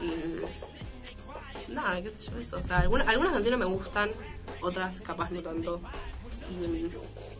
[0.00, 2.58] Y nada, qué sé yo, eso.
[2.58, 4.10] O sea, algunas, algunas canciones me gustan,
[4.60, 5.80] otras capaz no tanto.
[6.50, 6.88] Y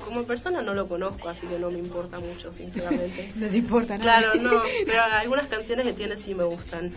[0.03, 3.29] como persona no lo conozco, así que no me importa mucho, sinceramente.
[3.37, 4.21] No te importa nada.
[4.21, 6.93] Claro, no, pero algunas canciones que tiene sí me gustan.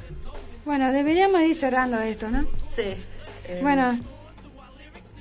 [0.65, 2.45] Bueno, deberíamos ir cerrando esto, ¿no?
[2.73, 2.95] Sí.
[3.47, 3.99] eh, Bueno,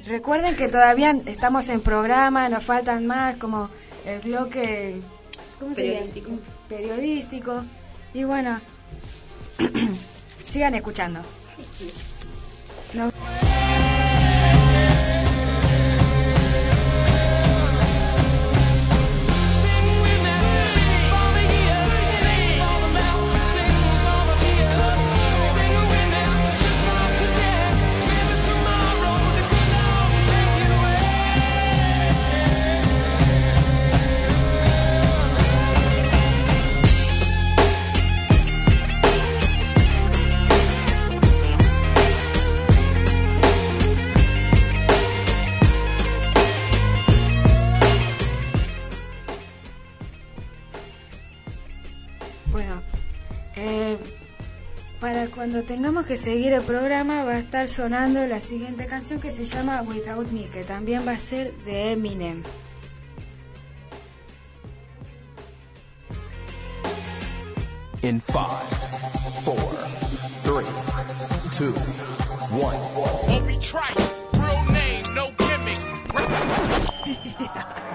[0.07, 3.69] recuerden que todavía estamos en programa, nos faltan más, como
[4.05, 5.01] el bloque
[5.59, 5.99] ¿cómo se llama?
[6.07, 6.31] Periodístico.
[6.69, 7.65] periodístico.
[8.15, 8.61] Y bueno,
[10.45, 11.21] sigan escuchando.
[12.95, 13.13] Nos-
[55.37, 59.45] Cuando tengamos que seguir el programa va a estar sonando la siguiente canción que se
[59.45, 62.43] llama Without Me, que también va a ser de Eminem.
[68.01, 68.49] In 5,
[69.45, 69.63] 4,
[70.43, 70.67] 3,
[71.59, 71.75] 2,
[72.53, 73.37] 1.
[73.37, 75.79] Only Trice, real name, no gimmick.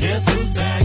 [0.00, 0.79] Jesus é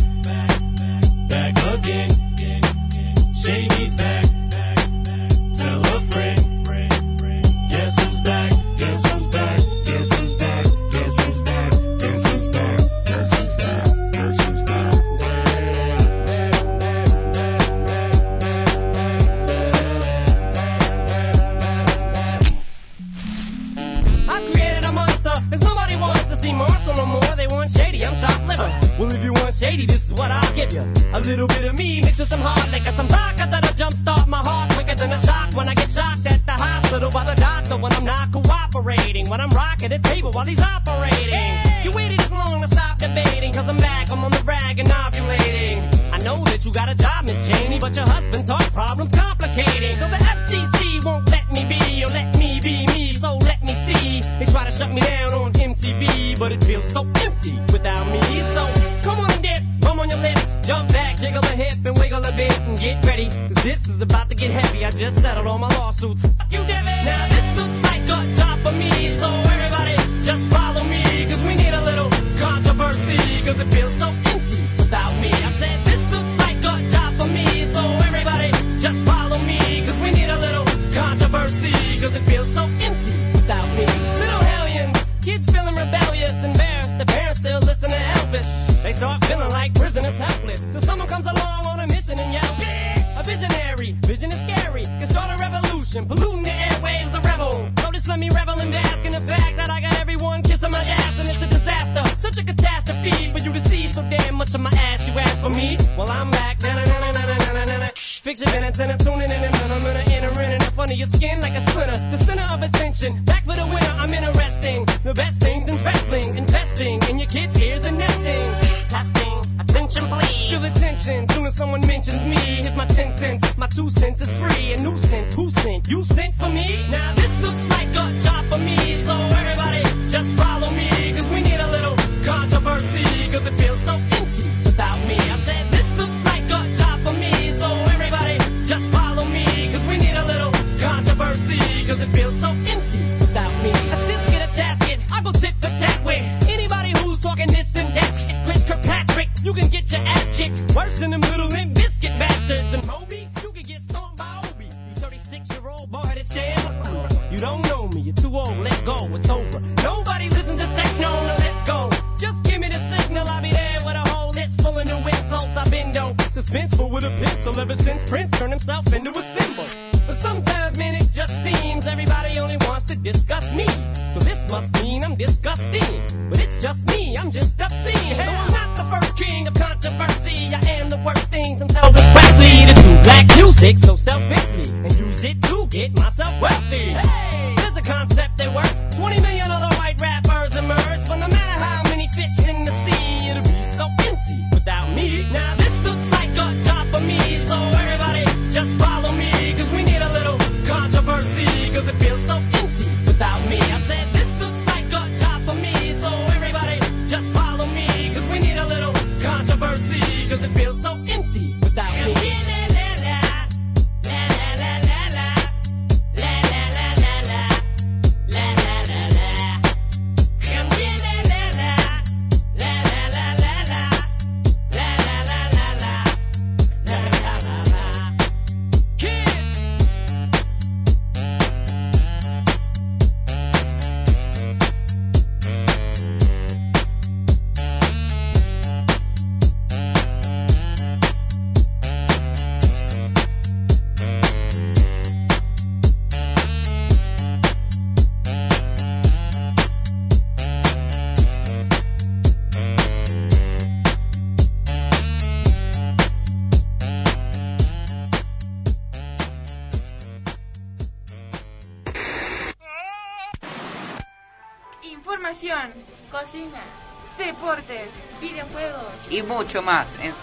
[185.76, 187.05] get myself wealthy.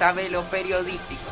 [0.02, 1.31] Más en Sabelo Periodístico.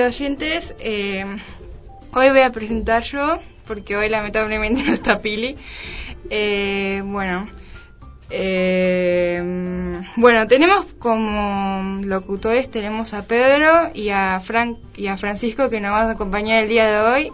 [0.00, 1.26] Queridos oyentes, eh,
[2.14, 5.56] hoy voy a presentar yo, porque hoy lamentablemente no está Pili.
[6.30, 7.46] Eh, bueno,
[8.30, 15.80] eh, bueno, tenemos como locutores, tenemos a Pedro y a, Frank, y a Francisco que
[15.80, 17.32] nos van a acompañar el día de hoy.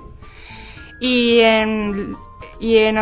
[1.00, 2.16] Y en,
[2.58, 2.96] y en,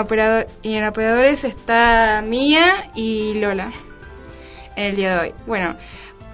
[0.63, 3.73] y en operadores está Mía y Lola
[4.77, 5.35] en el día de hoy.
[5.47, 5.75] Bueno,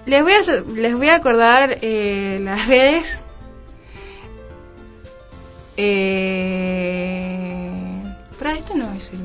[0.06, 0.40] les voy a,
[0.74, 3.22] les voy a acordar eh, las redes.
[5.76, 6.90] Eh,
[8.38, 9.20] para esto no es el...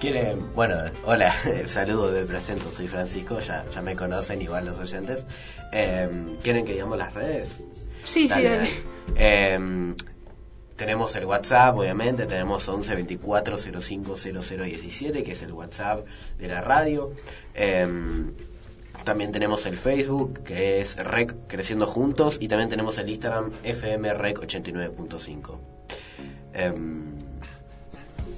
[0.00, 1.34] Quieren, bueno, hola,
[1.66, 5.24] saludo, me presento, soy Francisco, ya, ya me conocen igual los oyentes.
[5.72, 6.08] Eh,
[6.42, 7.50] ¿Quieren que digamos las redes?
[8.04, 8.68] Sí, sí, dale.
[9.16, 9.94] Eh,
[10.76, 16.06] tenemos el WhatsApp, obviamente, tenemos 11 24 05 0017, que es el WhatsApp
[16.38, 17.12] de la radio.
[17.54, 17.86] Eh,
[19.04, 24.14] también tenemos el Facebook, que es Rec Creciendo Juntos, y también tenemos el Instagram FM
[24.14, 25.58] Rec 89.5.
[26.54, 27.04] Em,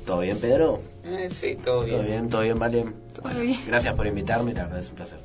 [0.04, 0.80] ¿Todo bien, Pedro?
[1.04, 1.96] Eh, sí, todo bien.
[1.96, 2.28] ¿Todo bien?
[2.28, 2.84] ¿Todo bien, Vale?
[3.22, 3.60] Bueno, bien.
[3.66, 5.18] Gracias por invitarme, la verdad es un placer.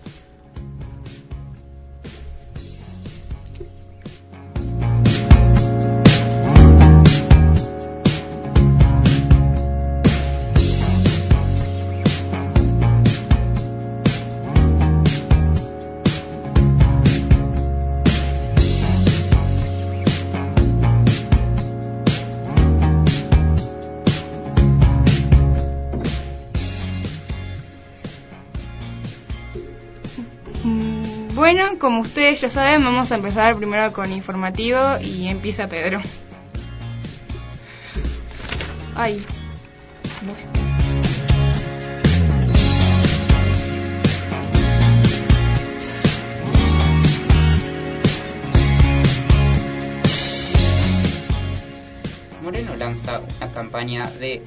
[31.84, 36.01] Como ustedes ya saben, vamos a empezar primero con informativo y empieza Pedro.
[38.95, 39.22] Ay.
[52.41, 54.41] Moreno lanza una campaña de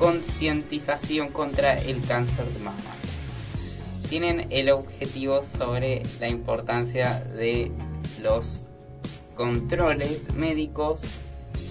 [0.00, 3.01] concientización contra el cáncer de mama.
[4.12, 7.72] Tienen el objetivo sobre la importancia de
[8.20, 8.60] los
[9.34, 11.00] controles médicos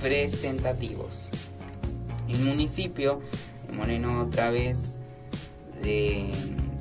[0.02, 1.28] presentativos.
[2.28, 3.22] El municipio
[3.68, 4.80] de Moreno otra vez
[5.84, 6.32] de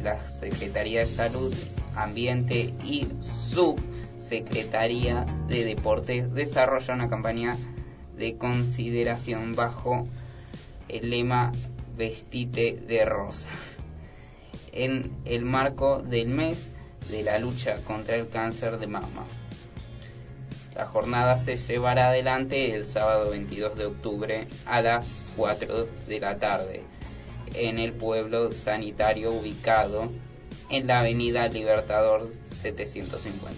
[0.03, 1.55] la Secretaría de Salud,
[1.95, 3.07] Ambiente y
[3.51, 7.55] Subsecretaría de Deportes desarrolla una campaña
[8.17, 10.09] de consideración bajo
[10.89, 11.53] el lema
[11.99, 13.47] Vestite de rosa
[14.73, 16.71] en el marco del mes
[17.11, 19.27] de la lucha contra el cáncer de mama.
[20.75, 25.07] La jornada se llevará adelante el sábado 22 de octubre a las
[25.37, 26.83] 4 de la tarde
[27.55, 30.11] en el pueblo sanitario ubicado
[30.71, 32.31] en la avenida Libertador
[32.63, 33.51] 750.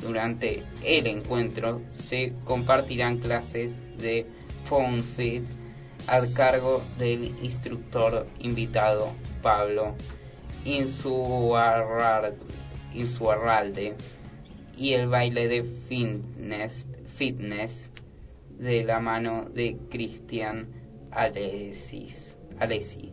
[0.00, 4.26] Durante el encuentro se compartirán clases de
[4.68, 5.02] Phone
[6.08, 9.12] Fit a cargo del instructor invitado
[9.42, 9.94] Pablo
[12.94, 13.94] Insuarralde
[14.76, 17.90] y el baile de fitness, fitness
[18.58, 20.68] de la mano de Cristian
[21.10, 23.12] Alesis, Alesi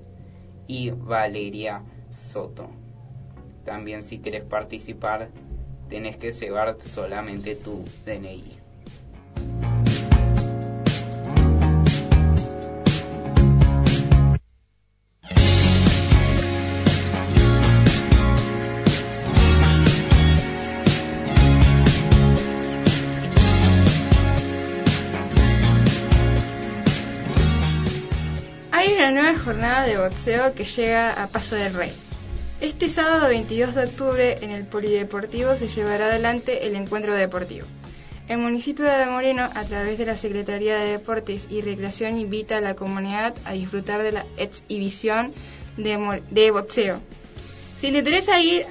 [0.67, 2.69] y Valeria Soto.
[3.65, 5.30] También si quieres participar
[5.89, 8.64] tenés que llevar solamente tu DNI.
[29.45, 31.91] Jornada de boxeo que llega a Paso del Rey.
[32.61, 37.67] Este sábado 22 de octubre en el Polideportivo se llevará adelante el encuentro deportivo.
[38.27, 42.61] El municipio de Moreno, a través de la Secretaría de Deportes y Recreación, invita a
[42.61, 45.31] la comunidad a disfrutar de la exhibición
[45.77, 46.99] de, boxeo.
[47.80, 48.65] Si le interesa ir,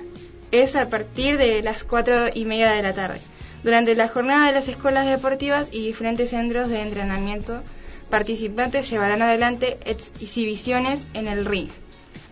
[0.50, 3.20] es a partir de las 4 y media de la tarde.
[3.62, 7.62] Durante la jornada de las escuelas deportivas y diferentes centros de entrenamiento,
[8.14, 11.68] participantes llevarán adelante exhibiciones en el ring.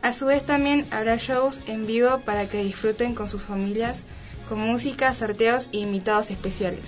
[0.01, 4.05] A su vez también habrá shows en vivo para que disfruten con sus familias,
[4.49, 6.85] con música, sorteos e invitados especiales.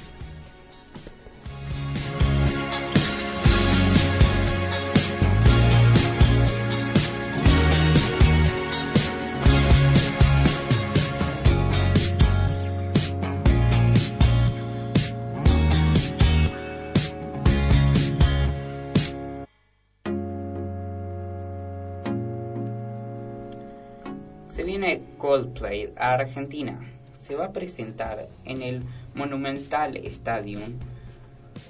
[25.25, 26.79] Coldplay a Argentina.
[27.19, 28.83] Se va a presentar en el
[29.15, 30.61] Monumental Stadium,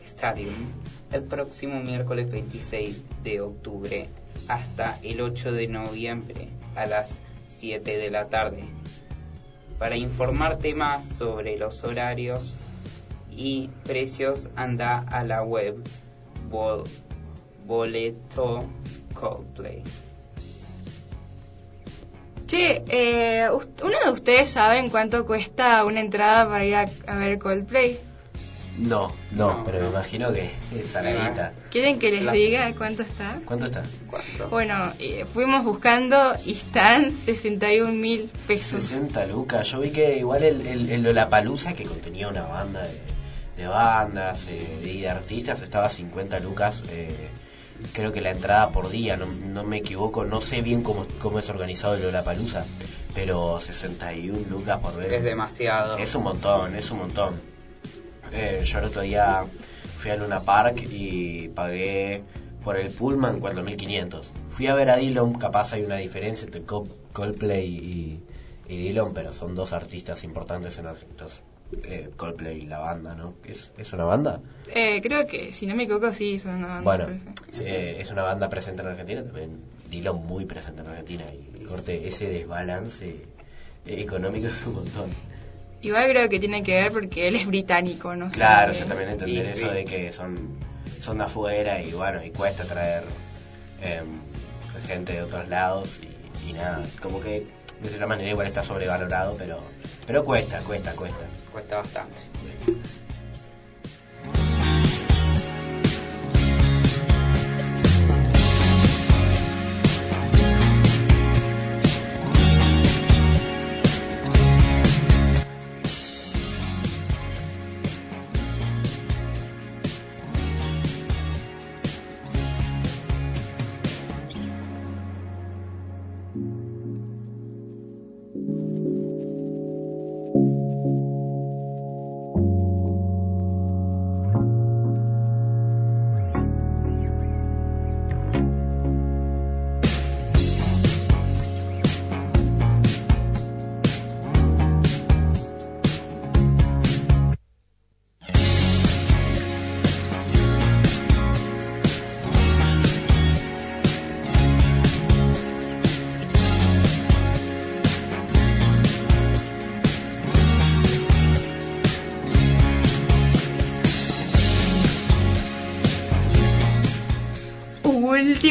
[0.05, 0.73] Stadium
[1.13, 4.09] el próximo miércoles 26 de octubre
[4.49, 8.65] hasta el 8 de noviembre a las 7 de la tarde.
[9.79, 12.57] Para informarte más sobre los horarios
[13.31, 15.77] y precios anda a la web
[16.51, 16.89] Bol-
[17.69, 18.65] Boleto
[19.15, 19.85] Coldplay.
[22.47, 27.39] Che, eh, ¿uno de ustedes saben cuánto cuesta una entrada para ir a, a ver
[27.39, 27.99] Coldplay?
[28.77, 31.53] No, no, pero me imagino que es saladita.
[31.71, 33.37] ¿Quieren que les La- diga cuánto está?
[33.45, 33.85] ¿Cuánto está?
[34.51, 38.83] Bueno, eh, fuimos buscando y están 61 mil pesos.
[38.83, 39.69] 60 lucas.
[39.71, 44.47] Yo vi que igual el, el, el Lollapalooza, que contenía una banda de, de bandas
[44.51, 46.83] eh, y de artistas, estaba a 50 lucas.
[46.91, 47.29] eh,
[47.93, 50.25] creo que la entrada por día, no, no me equivoco.
[50.25, 52.65] No sé bien cómo, cómo es organizado el Lollapalooza,
[53.15, 55.13] pero 61 lucas por ver.
[55.15, 55.97] Es demasiado.
[55.99, 57.35] Es un montón, es un montón.
[58.33, 59.45] Eh, yo el otro día
[59.99, 62.23] fui a Luna Park y pagué
[62.65, 64.23] por el Pullman 4.500.
[64.49, 68.21] Fui a ver a Dillon, capaz hay una diferencia entre Col- Coldplay y,
[68.69, 71.27] y Dillon, pero son dos artistas importantes en Argentina.
[71.85, 73.35] Eh, Coldplay, la banda, ¿no?
[73.45, 74.41] ¿Es, ¿Es una banda?
[74.75, 77.07] Eh, creo que, si no me equivoco, sí, son una banda, Bueno,
[77.61, 79.61] eh, es una banda presente en Argentina, también
[79.91, 81.25] Dillon muy presente en Argentina.
[81.33, 83.25] Y corte, ese desbalance eh,
[83.87, 85.11] económico es un montón.
[85.83, 88.31] Igual creo que tiene que ver porque él es británico, ¿no?
[88.31, 89.75] Claro, yo también entender eso sí.
[89.75, 90.57] de que son,
[91.01, 93.03] son de afuera y bueno, y cuesta traer
[93.83, 94.07] em,
[94.87, 97.47] gente de otros lados y, y nada, como que
[97.81, 99.59] de cierta manera igual está sobrevalorado, pero,
[100.07, 101.27] pero cuesta, cuesta, cuesta.
[101.53, 102.23] Cuesta bastante.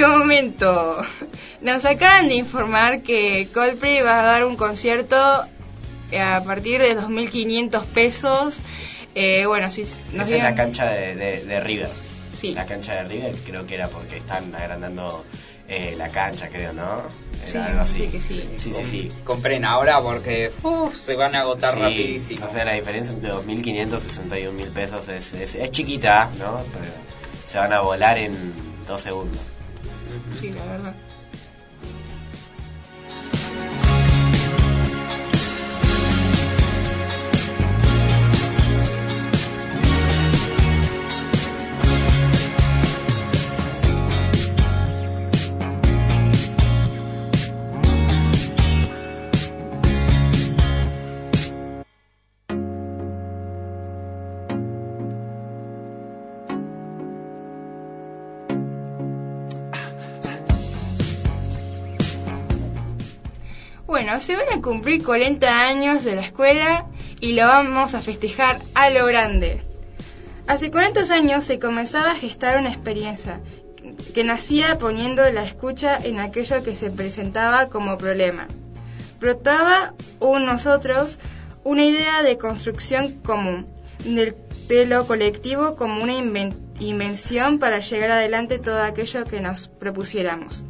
[0.03, 0.97] Último momento.
[1.61, 5.15] Nos acaban de informar que Coldplay va a dar un concierto
[6.11, 8.59] eh, a partir de 2.500 pesos.
[9.15, 11.89] Eh, bueno, si nos Esa es la cancha de, de, de River.
[12.33, 12.53] Sí.
[12.53, 15.23] La cancha de River creo que era porque están agrandando
[15.69, 17.03] eh, la cancha, creo, ¿no?
[17.41, 17.97] Era Sí, algo así.
[17.99, 18.49] sí que sí.
[18.57, 19.11] Sí, sí, sí.
[19.23, 22.45] Compren ahora porque uf, se van a agotar Sí, rapidísimo.
[22.47, 24.31] O sea, la diferencia entre 2.500 y
[24.65, 26.57] 61.000 pesos es, es, es chiquita, ¿no?
[26.73, 26.91] Pero
[27.47, 28.35] se van a volar en
[28.85, 29.39] dos segundos.
[30.39, 30.95] Sí, la verdad.
[64.19, 66.85] Se van a cumplir 40 años de la escuela
[67.19, 69.63] y lo vamos a festejar a lo grande.
[70.47, 73.39] Hace 40 años se comenzaba a gestar una experiencia
[74.13, 78.47] que nacía poniendo la escucha en aquello que se presentaba como problema.
[79.19, 81.19] Brotaba un nosotros
[81.63, 83.67] una idea de construcción común,
[84.03, 84.35] del-
[84.67, 90.65] de lo colectivo como una inven- invención para llegar adelante todo aquello que nos propusiéramos.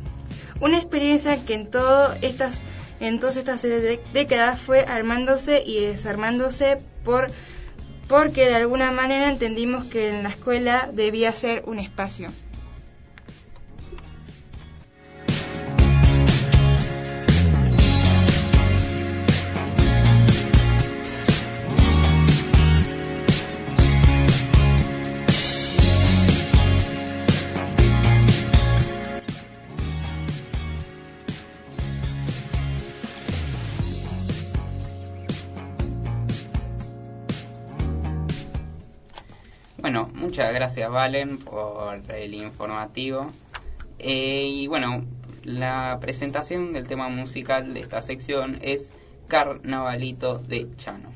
[0.62, 2.62] Una experiencia que en, todo estas,
[3.08, 7.32] en todas estas de- décadas fue armándose y desarmándose por,
[8.08, 12.30] porque de alguna manera entendimos que en la escuela debía ser un espacio.
[40.52, 43.28] Gracias Valen por el informativo.
[44.00, 45.06] Eh, y bueno,
[45.44, 48.94] la presentación del tema musical de esta sección es
[49.28, 51.13] Carnavalito de Chano.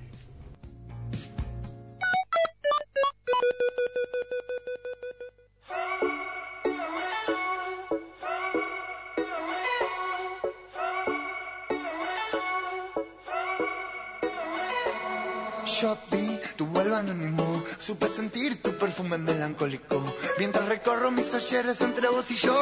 [16.97, 20.03] Anónimo, supe sentir tu perfume melancólico.
[20.39, 22.57] Mientras recorro mis ayeres entre vos y yo,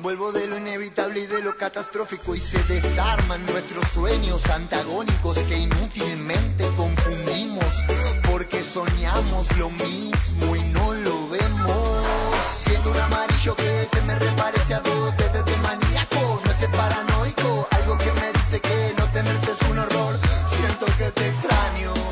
[0.00, 5.56] vuelvo de lo inevitable y de lo catastrófico y se desarman nuestros sueños antagónicos que
[5.58, 7.84] inútilmente confundimos
[8.30, 12.06] porque soñamos lo mismo y no lo vemos.
[12.64, 17.68] Siendo un amarillo que se me reparece a vos desde de maníaco, no es paranoico,
[17.70, 20.18] algo que me dice que no tenerte es un horror.
[20.48, 22.11] Siento que te extraño.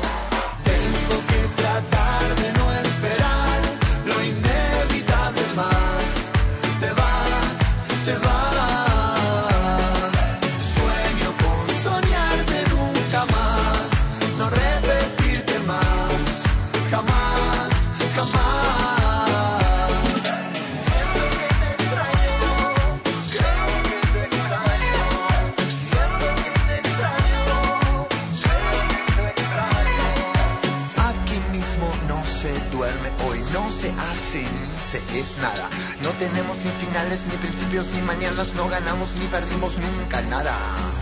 [36.21, 40.53] Tenemos ni finales, ni principios, ni mañanas, no ganamos ni perdimos nunca nada.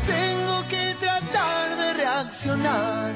[0.07, 3.13] Tengo que tratar de reaccionar.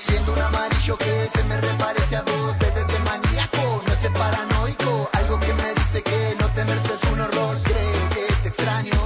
[0.00, 5.10] Siendo un amarillo que se me reparece a vos desde de maníaco, no es paranoico,
[5.12, 9.05] algo que me dice que no tenerte es un horror, creo que te extraño.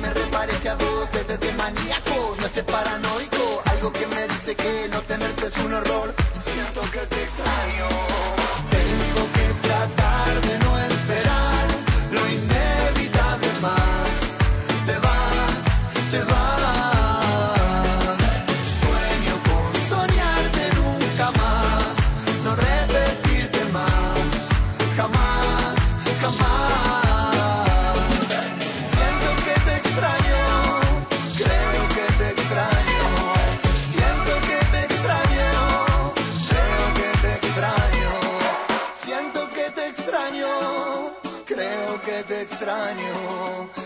[0.00, 4.88] Me reparece a vos desde de maníaco, no es paranoico, algo que me dice que
[4.88, 6.14] no tenerte es un horror.
[6.42, 8.69] Siento que te extraño.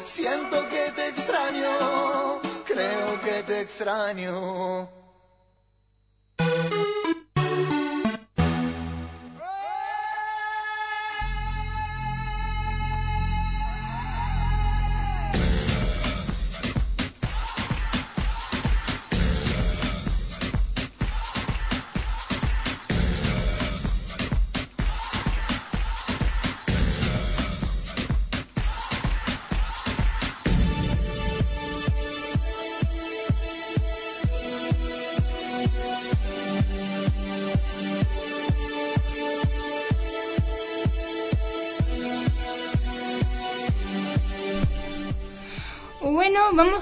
[0.04, 5.03] Siento que te extraño, creo que te extraño.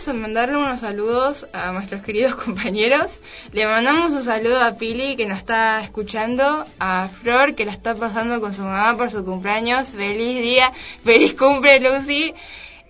[0.09, 3.20] A mandarle unos saludos a nuestros queridos compañeros.
[3.53, 7.95] Le mandamos un saludo a Pili que nos está escuchando, a Flor que la está
[7.95, 9.91] pasando con su mamá por su cumpleaños.
[9.91, 10.73] Feliz día,
[11.05, 12.35] feliz cumple Lucy.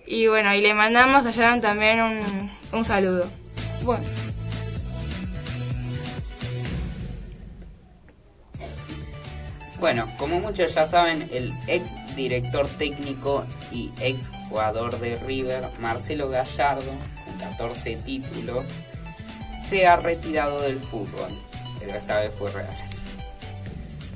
[0.07, 3.29] Y bueno, y le mandamos a Sharon también un, un saludo.
[3.83, 4.03] Bueno.
[9.79, 16.29] Bueno, como muchos ya saben, el ex director técnico y ex jugador de River, Marcelo
[16.29, 16.91] Gallardo,
[17.25, 18.67] con 14 títulos,
[19.69, 21.31] se ha retirado del fútbol,
[21.79, 22.75] pero esta vez fue real.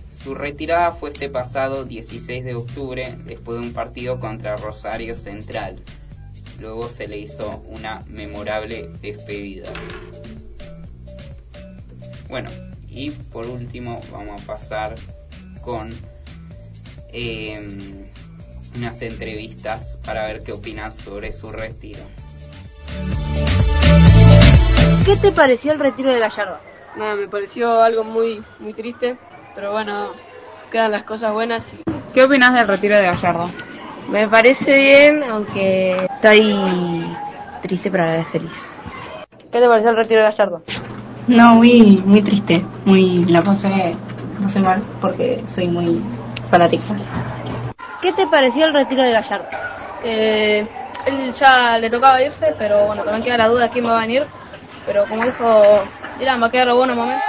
[0.09, 5.81] Su retirada fue este pasado 16 de octubre después de un partido contra Rosario Central.
[6.59, 9.69] Luego se le hizo una memorable despedida.
[12.29, 12.49] Bueno,
[12.89, 14.95] y por último vamos a pasar
[15.61, 15.89] con
[17.13, 18.11] eh,
[18.75, 21.99] unas entrevistas para ver qué opinan sobre su retiro.
[25.05, 26.59] ¿Qué te pareció el retiro de Gallardo?
[26.97, 29.17] Nada, me pareció algo muy muy triste,
[29.55, 30.11] pero bueno,
[30.71, 31.71] quedan las cosas buenas.
[31.73, 31.77] Y...
[32.13, 33.49] ¿Qué opinas del retiro de Gallardo?
[34.09, 37.15] Me parece bien, aunque estoy
[37.61, 38.51] triste para ver feliz.
[39.51, 40.63] ¿Qué te pareció el retiro de Gallardo?
[41.27, 43.95] No, muy muy triste, muy la pasé
[44.39, 46.01] no sé mal porque soy muy
[46.49, 46.95] fanática.
[48.07, 49.49] ¿Qué te pareció el retiro de Gallardo?
[50.01, 50.65] Eh,
[51.05, 53.99] él ya le tocaba irse, pero bueno, también queda la duda de quién va a
[53.99, 54.25] venir.
[54.85, 55.83] Pero como dijo
[56.17, 57.21] Irán, va a quedar bueno momento.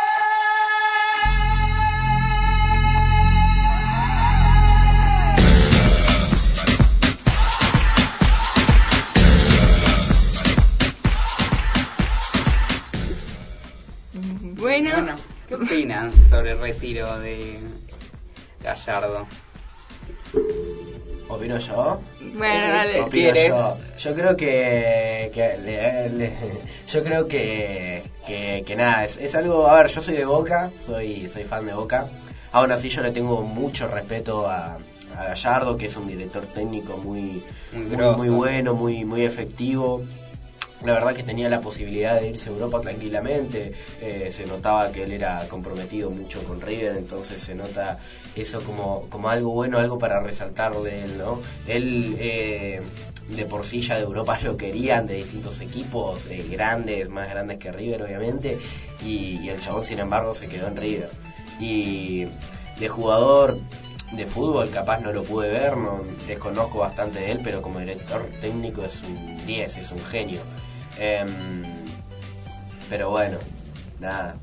[14.60, 15.16] Bueno, Bueno,
[15.48, 17.58] ¿qué opinan sobre el retiro de
[18.62, 19.26] Gallardo?
[21.28, 22.00] ¿Opino yo?
[22.20, 23.00] Bueno, dale.
[23.00, 23.48] Opino ¿Quieres?
[23.48, 23.78] yo.
[23.98, 26.32] Yo creo que, que le- le-
[26.88, 30.70] yo creo que, que, que nada, es, es algo, a ver, yo soy de Boca,
[30.84, 32.08] soy, soy fan de Boca.
[32.52, 34.78] Aún así yo le tengo mucho respeto a,
[35.16, 37.42] a Gallardo, que es un director técnico muy,
[37.72, 38.16] Muy muy, grosso.
[38.18, 40.02] muy bueno, muy, muy efectivo.
[40.84, 45.02] La verdad que tenía la posibilidad de irse a Europa tranquilamente, eh, se notaba que
[45.02, 47.98] él era comprometido mucho con River, entonces se nota
[48.40, 51.40] eso como, como algo bueno, algo para resaltar de él, ¿no?
[51.66, 52.80] Él eh,
[53.28, 57.58] de por sí ya de Europa lo querían, de distintos equipos, eh, grandes, más grandes
[57.58, 58.58] que River obviamente,
[59.04, 61.10] y, el chabón sin embargo se quedó en River.
[61.60, 62.26] Y
[62.78, 63.58] de jugador
[64.12, 68.24] de fútbol capaz no lo pude ver, no desconozco bastante de él, pero como director
[68.40, 70.40] técnico es un 10, es un genio.
[70.98, 71.28] Em,
[72.88, 73.38] pero bueno,
[74.00, 74.36] nada,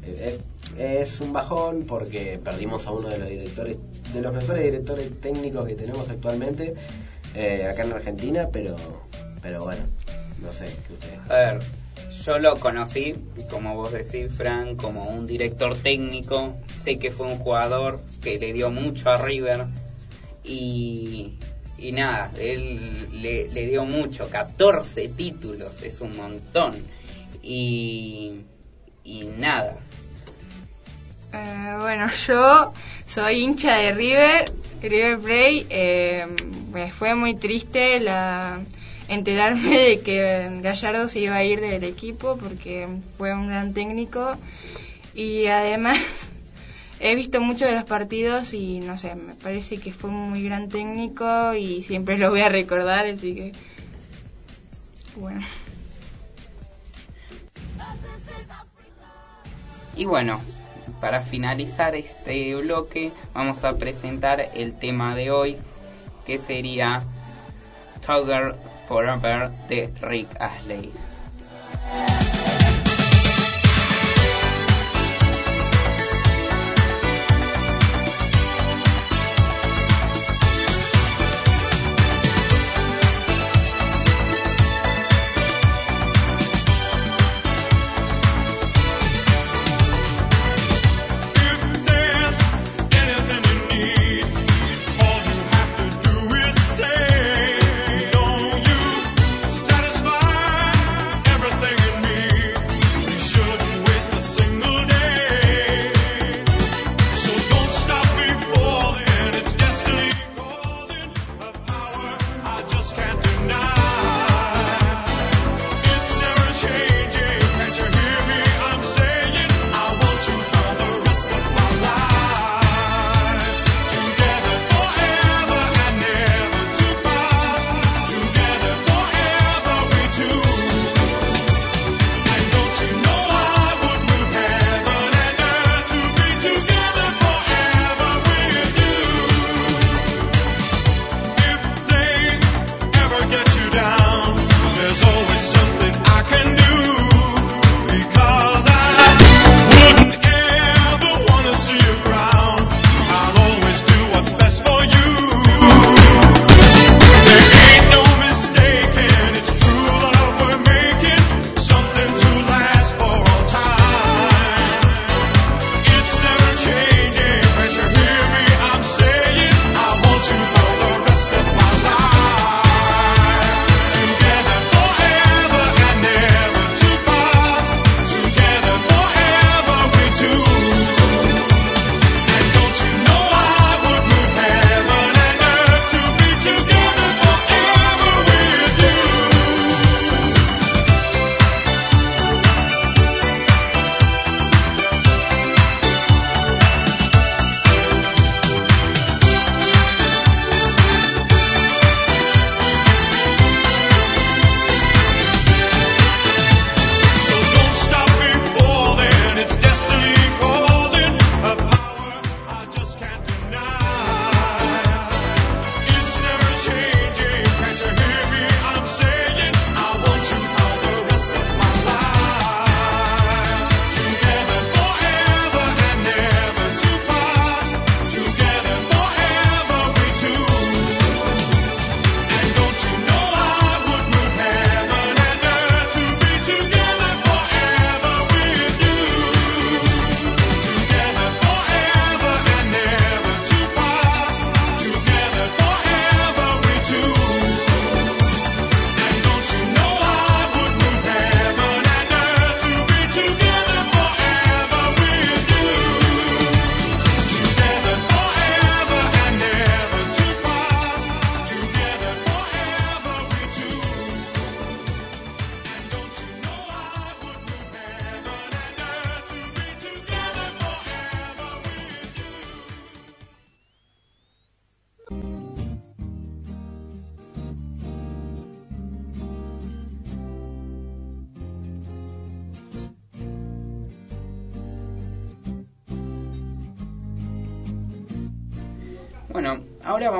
[0.77, 3.77] es un bajón porque perdimos a uno de los directores,
[4.14, 6.73] de los mejores directores técnicos que tenemos actualmente
[7.36, 8.76] eh, acá en Argentina, pero,
[9.41, 9.84] pero bueno,
[10.41, 11.19] no sé, ¿qué ustedes?
[11.30, 11.60] A ver,
[12.26, 13.14] yo lo conocí,
[13.49, 16.56] como vos decís, Fran, como un director técnico.
[16.76, 19.65] Sé que fue un jugador que le dio mucho a River.
[20.44, 21.38] Y,
[21.77, 26.76] y nada, él le, le dio mucho, 14 títulos, es un montón.
[27.44, 28.41] Y,
[29.06, 29.77] y nada,
[31.34, 32.73] Eh, bueno, yo
[33.06, 34.52] soy hincha de River,
[34.82, 35.65] River Plate.
[35.69, 36.26] eh,
[36.72, 38.60] me fue muy triste la
[39.07, 42.88] enterarme de que Gallardo se iba a ir del equipo porque
[43.18, 44.36] fue un gran técnico
[45.14, 45.99] y además
[46.99, 50.44] he visto muchos de los partidos y no sé, me parece que fue un muy
[50.44, 53.52] gran técnico y siempre lo voy a recordar, así que
[55.18, 55.41] bueno.
[59.95, 60.41] Y bueno,
[60.99, 65.57] para finalizar este bloque vamos a presentar el tema de hoy
[66.26, 67.03] que sería
[68.05, 68.55] Tugger
[68.88, 70.91] Forever de Rick Astley.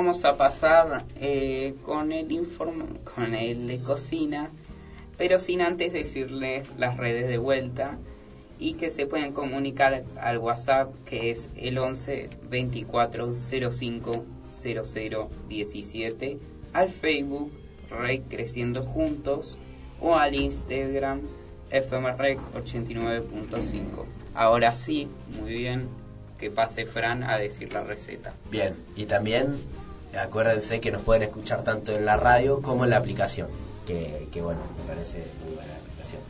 [0.06, 2.84] A pasar eh, con el informe,
[3.14, 4.50] con el de cocina,
[5.18, 7.98] pero sin antes decirles las redes de vuelta
[8.58, 16.38] y que se pueden comunicar al WhatsApp que es el 11 24 05 00 17,
[16.72, 17.52] al Facebook
[17.90, 19.58] Rey Creciendo Juntos
[20.00, 21.22] o al Instagram
[21.70, 24.04] FMREC 89.5.
[24.34, 25.08] Ahora sí,
[25.40, 25.88] muy bien,
[26.38, 28.34] que pase Fran a decir la receta.
[28.50, 29.56] Bien, y también
[30.18, 33.48] acuérdense que nos pueden escuchar tanto en la radio como en la aplicación,
[33.86, 36.20] que, bueno, me parece muy buena la aplicación.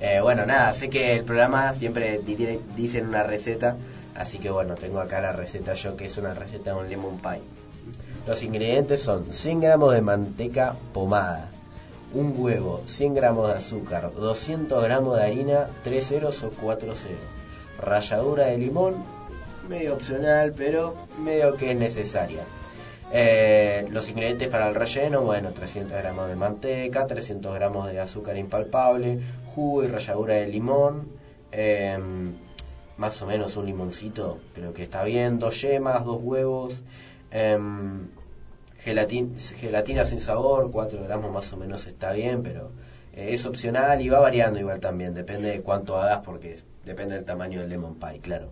[0.00, 3.76] Eh, bueno, nada, sé que el programa siempre tiene- dicen una receta,
[4.14, 7.18] así que bueno, tengo acá la receta yo, que es una receta de un lemon
[7.18, 7.40] pie.
[8.26, 11.48] Los ingredientes son 100 gramos de manteca pomada,
[12.12, 17.18] un huevo, 100 gramos de azúcar, 200 gramos de harina, 3 ceros o 4 ceros,
[17.80, 18.96] ralladura de limón,
[19.68, 22.42] medio opcional, pero medio que es necesaria.
[23.10, 28.36] Eh, los ingredientes para el relleno, bueno, 300 gramos de manteca, 300 gramos de azúcar
[28.36, 29.20] impalpable,
[29.54, 31.08] jugo y ralladura de limón,
[31.52, 31.98] eh,
[32.96, 36.82] más o menos un limoncito, creo que está bien, dos yemas, dos huevos,
[37.30, 38.08] em,
[38.84, 42.70] gelatin- gelatina sin sabor, 4 gramos más o menos está bien, pero
[43.12, 47.24] eh, es opcional y va variando igual también, depende de cuánto hagas porque depende del
[47.24, 48.50] tamaño del lemon pie, claro.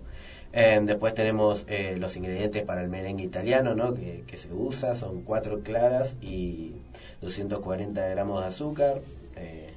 [0.53, 3.95] Eh, después tenemos eh, los ingredientes para el merengue italiano, ¿no?
[3.95, 6.73] Que, se usa, son cuatro claras y
[7.21, 9.01] 240 gramos de azúcar.
[9.37, 9.71] eh,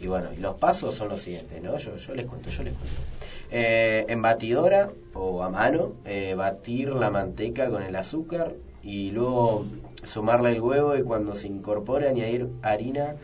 [0.00, 1.76] y bueno, y los pasos son los siguientes, ¿no?
[1.76, 3.00] Yo, yo les cuento, yo les cuento.
[3.50, 5.94] Eh, en batidora o a mano,
[6.36, 9.66] batir la manteca con el azúcar y luego
[10.04, 13.16] sumarle el huevo y cuando se incorpore añadir harina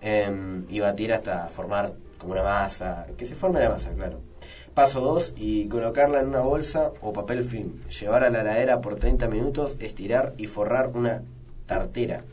[0.00, 4.29] em, y batir hasta formar como una masa, que se forme la masa, claro.
[4.80, 7.82] Paso 2 y colocarla en una bolsa o papel film.
[8.00, 11.20] Llevar a la heladera por 30 minutos, estirar y forrar una
[11.66, 12.24] tartera.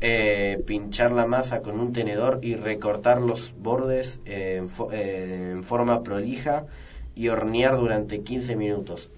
[0.00, 5.50] Eh, pinchar la masa con un tenedor y recortar los bordes eh, en, fo- eh,
[5.52, 6.64] en forma prolija
[7.14, 9.10] y hornear durante 15 minutos.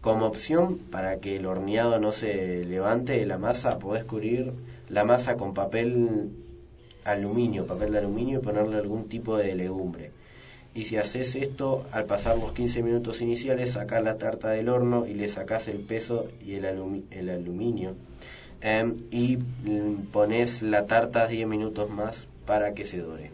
[0.00, 4.54] Como opción, para que el horneado no se levante la masa, podés cubrir
[4.88, 6.30] la masa con papel
[7.04, 10.10] aluminio, papel de aluminio y ponerle algún tipo de legumbre.
[10.78, 15.06] Y si haces esto, al pasar los 15 minutos iniciales, sacás la tarta del horno
[15.08, 17.96] y le sacás el peso y el, alumi- el aluminio.
[18.60, 23.32] Em, y mm, pones la tarta 10 minutos más para que se dore.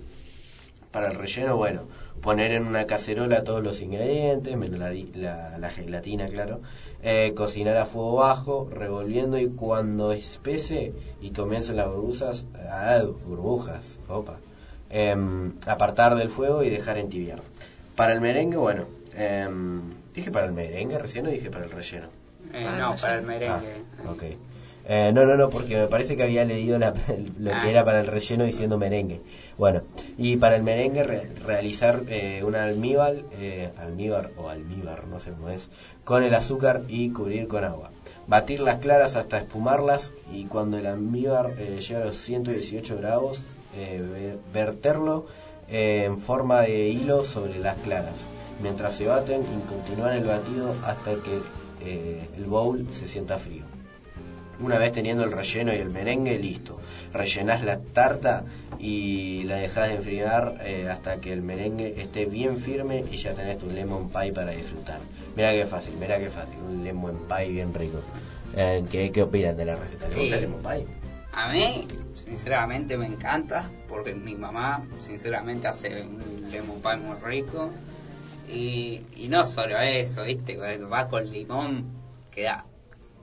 [0.91, 1.83] Para el relleno, bueno,
[2.23, 6.63] poner en una cacerola todos los ingredientes, menos la, la- la gelatina, claro.
[7.03, 13.99] Eh, cocinar a fuego bajo, revolviendo y cuando espese y comiencen las burbujas, ah, burbujas,
[14.09, 14.39] opa,
[14.91, 17.41] em, apartar del fuego y dejar entibiar.
[17.97, 18.87] Para el merengue, bueno,
[19.17, 19.81] em,
[20.15, 22.09] dije para el merengue recién o dije para el relleno.
[22.53, 23.83] Eh, no, para el merengue.
[24.07, 24.15] Ah.
[24.87, 26.93] Eh, no, no, no, porque me parece que había leído la-
[27.39, 27.61] lo Ah.
[27.63, 29.23] que era para el relleno diciendo merengue.
[29.57, 29.83] Bueno,
[30.19, 35.31] y para el merengue re- realizar eh, un almíbar, eh, almíbar o almíbar, no sé
[35.31, 35.71] cómo es,
[36.05, 37.93] con el azúcar y cubrir con agua.
[38.27, 43.41] Batir las claras hasta espumarlas y cuando el almíbar eh, llegue a los 118 grados,
[43.77, 45.27] eh, ver- verterlo
[45.69, 48.27] eh, en forma de hilo sobre las claras.
[48.63, 51.41] Mientras se baten y continuar el batido hasta que
[51.81, 53.65] eh, el bowl se sienta frío.
[54.61, 56.79] Una vez teniendo el relleno y el merengue, listo.
[57.13, 58.45] Rellenás la tarta
[58.79, 63.35] y la dejás de enfriar eh, hasta que el merengue esté bien firme y ya
[63.35, 65.01] tenés tu lemon pie para disfrutar.
[65.37, 66.59] Mira qué fácil, mira qué fácil.
[66.61, 67.99] Un lemon pie bien rico.
[68.57, 70.07] Eh, ¿qué, ¿Qué opinan de la receta?
[70.09, 70.87] ¿Les gusta el lemon pie?
[71.37, 71.85] A mí,
[72.15, 77.73] sinceramente, me encanta porque mi mamá, sinceramente, hace un lemon pie muy rico.
[78.49, 80.57] Y, no solo eso, ¿viste?
[80.57, 81.87] Va con limón,
[82.31, 82.67] queda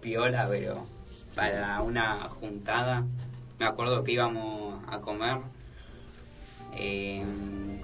[0.01, 0.85] piola, pero
[1.35, 3.05] para una juntada,
[3.59, 5.37] me acuerdo que íbamos a comer
[6.73, 7.23] eh,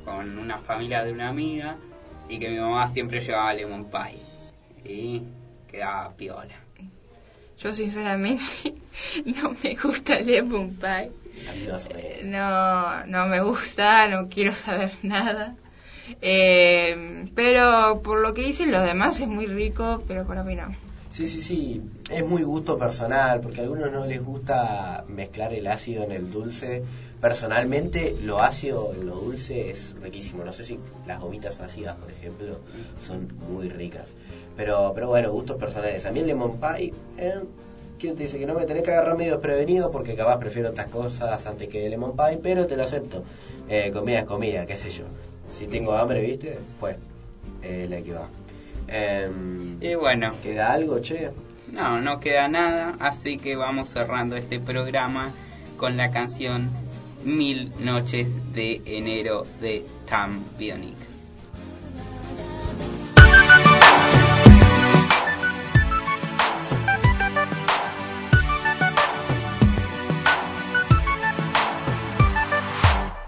[0.04, 1.78] con una familia de una amiga
[2.28, 4.20] y que mi mamá siempre llevaba lemon pie.
[4.84, 5.24] Y
[5.70, 6.66] quedaba piola.
[7.59, 8.43] Yo sinceramente
[9.25, 11.11] no me gusta el lemon pie.
[11.95, 15.55] Eh, No, no me gusta, no quiero saber nada.
[16.21, 20.73] Eh, pero por lo que dicen los demás es muy rico, pero para mí no.
[21.18, 21.81] Sí, sí, sí,
[22.11, 26.30] es muy gusto personal, porque a algunos no les gusta mezclar el ácido en el
[26.30, 26.84] dulce.
[27.19, 30.44] Personalmente, lo ácido en lo dulce es riquísimo.
[30.44, 30.77] No sé si
[31.07, 32.60] las gomitas ácidas, por ejemplo,
[33.03, 34.14] son muy ricas.
[34.56, 36.06] Pero, pero bueno, gustos personales.
[36.06, 37.39] A mí el lemon pie, eh,
[37.98, 39.89] ¿Quién te dice que no me tenés que agarrar medio desprevenido?
[39.89, 43.23] Porque capaz prefiero otras cosas antes que lemon pie, pero te lo acepto.
[43.68, 45.06] Eh, comida es comida, qué sé yo.
[45.52, 46.60] Si tengo hambre, ¿viste?
[46.80, 46.95] Fue
[47.64, 48.30] eh, la que va.
[48.88, 50.34] Em, Y bueno.
[50.41, 51.31] ¿Queda algo, che?
[51.72, 55.31] No, no queda nada, así que vamos cerrando este programa
[55.77, 56.69] con la canción
[57.26, 60.95] Mil Noches de Enero de Tam Bionic.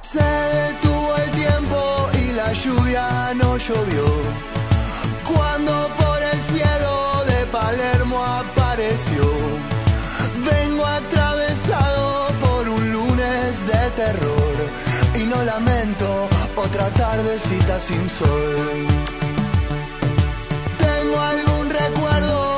[0.01, 4.48] Se detuvo el tiempo y la lluvia no llovió.
[6.01, 9.23] Por el cielo de Palermo apareció,
[10.51, 14.55] vengo atravesado por un lunes de terror
[15.15, 18.87] y no lamento otra tardecita sin sol.
[20.79, 22.48] Tengo algún recuerdo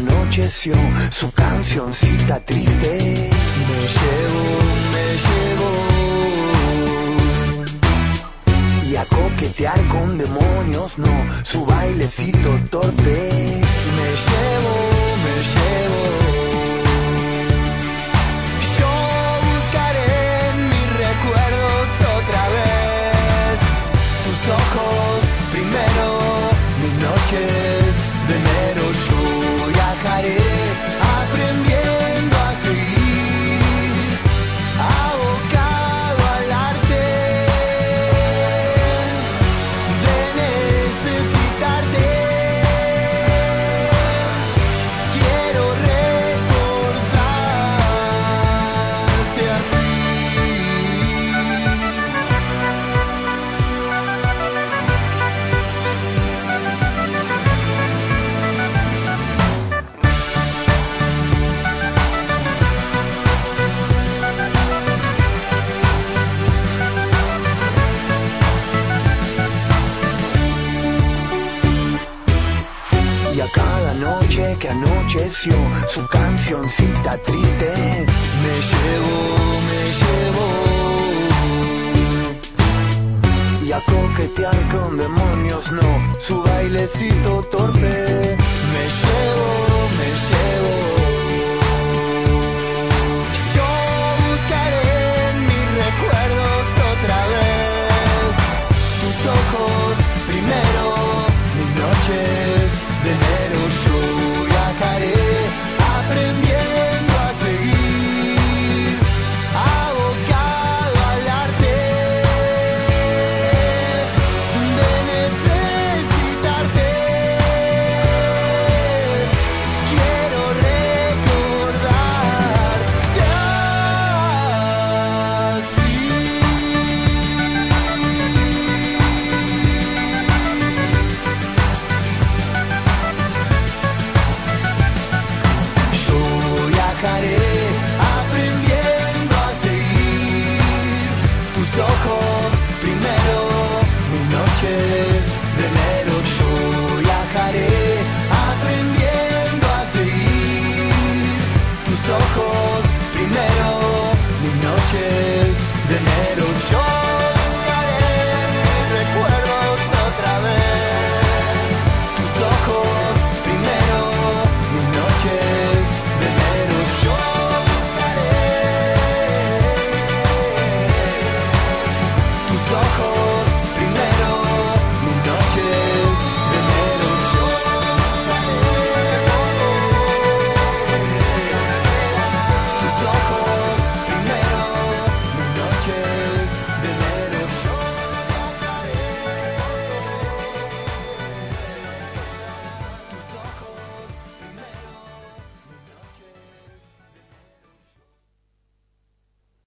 [0.00, 0.74] anocheció
[1.10, 3.30] su cancioncita triste
[3.68, 4.42] me llevo,
[4.92, 5.70] me llevo
[8.90, 11.14] y a coquetear con demonios, no,
[11.44, 13.28] su bailecito torpe.
[13.96, 14.59] Me llevo,